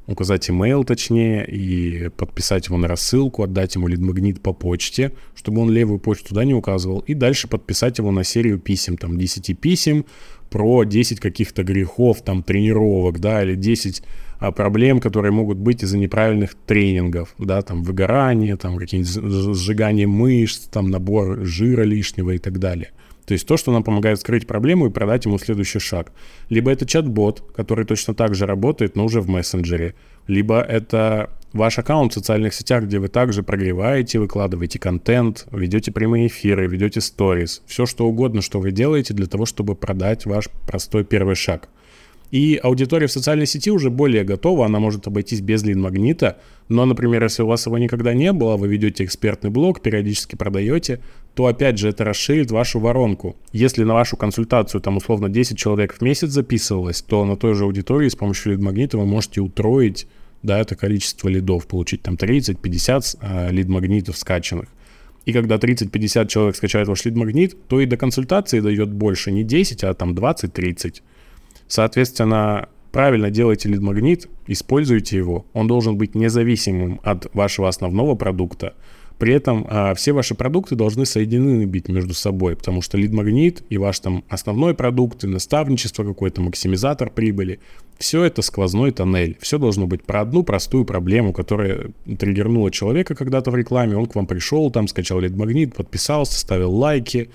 указать 0.07 0.49
email 0.49 0.83
точнее 0.83 1.45
и 1.45 2.09
подписать 2.09 2.67
его 2.67 2.77
на 2.77 2.87
рассылку, 2.87 3.43
отдать 3.43 3.75
ему 3.75 3.87
лид-магнит 3.87 4.41
по 4.41 4.53
почте, 4.53 5.11
чтобы 5.35 5.61
он 5.61 5.69
левую 5.69 5.99
почту 5.99 6.29
туда 6.29 6.45
не 6.45 6.53
указывал, 6.53 6.99
и 6.99 7.13
дальше 7.13 7.47
подписать 7.47 7.97
его 7.97 8.11
на 8.11 8.23
серию 8.23 8.57
писем, 8.57 8.97
там 8.97 9.17
10 9.17 9.59
писем 9.59 10.05
про 10.49 10.85
10 10.85 11.19
каких-то 11.19 11.63
грехов, 11.63 12.21
там 12.23 12.41
тренировок, 12.41 13.19
да, 13.19 13.43
или 13.43 13.55
10 13.55 14.01
а, 14.39 14.51
проблем, 14.51 15.01
которые 15.01 15.31
могут 15.31 15.57
быть 15.57 15.83
из-за 15.83 15.97
неправильных 15.97 16.55
тренингов, 16.55 17.35
да, 17.37 17.61
там 17.61 17.83
выгорание, 17.83 18.55
там 18.55 18.77
какие-нибудь 18.77 19.55
сжигание 19.57 20.07
мышц, 20.07 20.67
там 20.67 20.89
набор 20.89 21.43
жира 21.43 21.83
лишнего 21.83 22.31
и 22.31 22.37
так 22.37 22.59
далее. 22.59 22.91
То 23.27 23.33
есть 23.33 23.45
то, 23.45 23.57
что 23.57 23.73
нам 23.73 23.83
помогает 23.83 24.21
скрыть 24.21 24.47
проблему 24.47 24.87
и 24.87 24.89
продать 24.89 25.25
ему 25.25 25.37
следующий 25.37 25.79
шаг. 25.79 26.13
Либо 26.47 26.71
это 26.71 26.85
чат-бот, 26.85 27.43
который 27.53 27.83
точно 27.83 28.13
так 28.13 28.33
же 28.33 28.45
работает, 28.45 28.95
но 28.95 29.03
уже 29.03 29.19
в 29.19 29.27
мессенджере. 29.27 29.95
Либо 30.27 30.61
это 30.61 31.29
ваш 31.51 31.77
аккаунт 31.77 32.13
в 32.13 32.15
социальных 32.15 32.53
сетях, 32.53 32.85
где 32.85 32.99
вы 32.99 33.09
также 33.09 33.43
прогреваете, 33.43 34.19
выкладываете 34.19 34.79
контент, 34.79 35.45
ведете 35.51 35.91
прямые 35.91 36.27
эфиры, 36.27 36.67
ведете 36.67 37.01
сторис. 37.01 37.61
Все 37.67 37.85
что 37.85 38.07
угодно, 38.07 38.41
что 38.41 38.61
вы 38.61 38.71
делаете 38.71 39.13
для 39.13 39.25
того, 39.25 39.45
чтобы 39.45 39.75
продать 39.75 40.25
ваш 40.25 40.47
простой 40.65 41.03
первый 41.03 41.35
шаг. 41.35 41.67
И 42.31 42.59
аудитория 42.61 43.07
в 43.07 43.11
социальной 43.11 43.45
сети 43.45 43.71
уже 43.71 43.89
более 43.89 44.23
готова, 44.23 44.65
она 44.65 44.79
может 44.79 45.07
обойтись 45.07 45.41
без 45.41 45.63
лид-магнита, 45.63 46.37
но, 46.67 46.85
например, 46.85 47.23
если 47.23 47.43
у 47.43 47.47
вас 47.47 47.65
его 47.65 47.77
никогда 47.77 48.13
не 48.13 48.33
было, 48.33 48.57
вы 48.57 48.67
ведете 48.67 49.05
экспертный 49.05 49.49
блог, 49.49 49.81
периодически 49.81 50.35
продаете, 50.35 50.99
то 51.37 51.45
опять 51.45 51.77
же 51.77 51.87
это 51.89 52.03
расширит 52.03 52.49
вашу 52.49 52.79
воронку. 52.79 53.35
Если 53.51 53.83
на 53.83 53.93
вашу 53.93 54.17
консультацию 54.17 54.81
там 54.81 54.97
условно 54.97 55.29
10 55.29 55.55
человек 55.55 55.93
в 55.93 56.01
месяц 56.01 56.29
записывалось, 56.29 57.03
то 57.03 57.25
на 57.25 57.37
той 57.37 57.53
же 57.53 57.65
аудитории 57.65 58.09
с 58.09 58.15
помощью 58.15 58.53
лид-магнита 58.53 58.97
вы 58.97 59.05
можете 59.05 59.41
утроить 59.41 60.07
да, 60.41 60.57
это 60.57 60.75
количество 60.75 61.29
лидов, 61.29 61.67
получить 61.67 62.01
там 62.01 62.15
30-50 62.15 63.17
э, 63.21 63.51
лид-магнитов 63.51 64.17
скачанных. 64.17 64.67
И 65.25 65.31
когда 65.31 65.57
30-50 65.57 66.27
человек 66.27 66.55
скачает 66.55 66.87
ваш 66.87 67.05
лид-магнит, 67.05 67.55
то 67.67 67.79
и 67.81 67.85
до 67.85 67.97
консультации 67.97 68.59
дает 68.59 68.91
больше 68.91 69.31
не 69.31 69.43
10, 69.43 69.83
а 69.83 69.93
там 69.93 70.13
20-30. 70.13 71.03
Соответственно, 71.67 72.67
правильно 72.91 73.29
делайте 73.29 73.69
лид-магнит, 73.69 74.27
используйте 74.47 75.17
его. 75.17 75.45
Он 75.53 75.67
должен 75.67 75.99
быть 75.99 76.15
независимым 76.15 76.99
от 77.03 77.31
вашего 77.35 77.67
основного 77.67 78.15
продукта. 78.15 78.73
При 79.17 79.33
этом 79.33 79.65
а, 79.67 79.95
все 79.95 80.11
ваши 80.11 80.35
продукты 80.35 80.75
должны 80.75 81.05
соединены 81.05 81.65
быть 81.65 81.87
между 81.87 82.13
собой, 82.13 82.55
потому 82.55 82.81
что 82.81 82.97
лид-магнит 82.97 83.63
и 83.69 83.77
ваш 83.77 83.99
там 83.99 84.23
основной 84.29 84.75
продукт, 84.75 85.23
и 85.23 85.27
наставничество 85.27 86.03
какой-то, 86.03 86.41
максимизатор 86.41 87.09
прибыли, 87.09 87.59
все 87.97 88.23
это 88.23 88.43
сквозной 88.43 88.91
тоннель. 88.91 89.37
Все 89.41 89.57
должно 89.57 89.87
быть 89.87 90.03
про 90.03 90.21
одну 90.21 90.43
простую 90.43 90.85
проблему, 90.85 91.33
которая 91.33 91.91
триггернула 92.05 92.69
человека 92.69 93.15
когда-то 93.15 93.49
в 93.49 93.55
рекламе. 93.55 93.97
Он 93.97 94.05
к 94.05 94.15
вам 94.15 94.27
пришел, 94.27 94.69
там 94.69 94.87
скачал 94.87 95.19
лид-магнит, 95.19 95.75
подписался, 95.75 96.39
ставил 96.39 96.71
лайки 96.71 97.31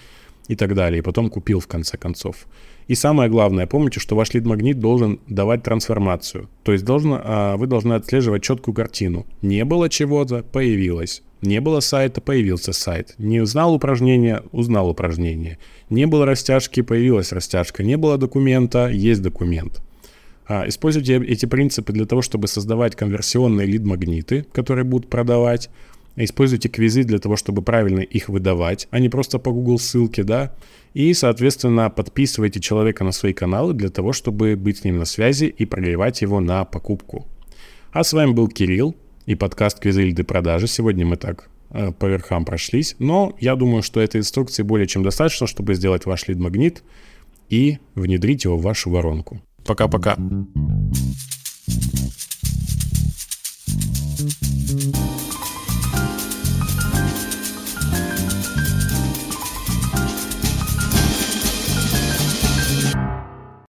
и 0.47 0.55
так 0.55 0.75
далее, 0.75 1.01
и 1.01 1.03
потом 1.03 1.31
купил 1.31 1.59
в 1.59 1.66
конце 1.66 1.97
концов. 1.97 2.47
И 2.87 2.95
самое 2.95 3.29
главное, 3.31 3.66
помните, 3.66 3.99
что 3.99 4.14
ваш 4.14 4.35
лид-магнит 4.35 4.79
должен 4.79 5.21
давать 5.29 5.64
трансформацию. 5.64 6.49
То 6.62 6.73
есть 6.73 6.85
должно, 6.85 7.21
а, 7.25 7.57
вы 7.57 7.66
должны 7.66 7.95
отслеживать 7.95 8.42
четкую 8.42 8.75
картину. 8.75 9.27
Не 9.40 9.64
было 9.64 9.88
чего-то, 9.88 10.42
появилось. 10.42 11.23
Не 11.43 11.61
было 11.61 11.81
сайта, 11.81 12.21
появился 12.21 12.73
сайт. 12.73 13.15
Не 13.19 13.41
узнал 13.41 13.75
упражнение, 13.75 14.43
узнал 14.53 14.89
упражнение. 14.89 15.59
Не 15.91 16.07
было 16.07 16.25
растяжки, 16.25 16.83
появилась 16.83 17.33
растяжка. 17.33 17.83
Не 17.83 17.97
было 17.97 18.17
документа, 18.17 18.89
есть 18.89 19.23
документ. 19.23 19.83
А, 20.47 20.69
используйте 20.69 21.17
эти 21.17 21.47
принципы 21.47 21.93
для 21.93 22.07
того, 22.07 22.23
чтобы 22.23 22.47
создавать 22.47 22.95
конверсионные 22.95 23.67
лид-магниты, 23.67 24.47
которые 24.53 24.85
будут 24.85 25.11
продавать. 25.11 25.69
Используйте 26.15 26.69
квизы 26.69 27.03
для 27.03 27.19
того, 27.19 27.37
чтобы 27.37 27.63
правильно 27.63 28.01
их 28.01 28.29
выдавать, 28.29 28.87
а 28.91 29.01
не 29.01 29.09
просто 29.09 29.41
по 29.41 29.51
Google 29.51 29.79
ссылке, 29.81 30.23
да. 30.23 30.55
И, 30.95 31.13
соответственно, 31.15 31.91
подписывайте 31.91 32.61
человека 32.61 33.03
на 33.03 33.11
свои 33.11 33.33
каналы 33.33 33.73
для 33.73 33.89
того, 33.89 34.13
чтобы 34.13 34.55
быть 34.55 34.79
с 34.79 34.85
ним 34.85 34.99
на 34.99 35.07
связи 35.07 35.47
и 35.47 35.65
прогревать 35.65 36.23
его 36.23 36.39
на 36.39 36.65
покупку. 36.65 37.27
А 37.93 38.05
с 38.05 38.13
вами 38.13 38.33
был 38.33 38.47
Кирилл 38.47 38.95
и 39.27 39.35
подкаст 39.35 39.79
Квизильды 39.81 40.25
продажи. 40.25 40.67
Сегодня 40.67 41.07
мы 41.07 41.17
так 41.17 41.49
э, 41.71 41.93
по 41.93 42.07
верхам 42.07 42.45
прошлись, 42.45 42.97
но 42.99 43.37
я 43.41 43.57
думаю, 43.57 43.83
что 43.83 44.01
этой 44.01 44.21
инструкции 44.21 44.63
более 44.63 44.87
чем 44.87 45.03
достаточно, 45.03 45.47
чтобы 45.47 45.75
сделать 45.75 46.07
ваш 46.07 46.29
лид-магнит 46.29 46.83
и 47.49 47.79
внедрить 47.95 48.45
его 48.45 48.57
в 48.57 48.63
вашу 48.63 48.91
воронку. 48.91 49.41
Пока-пока. 49.65 50.17
thank 54.15 54.42
you 54.42 54.42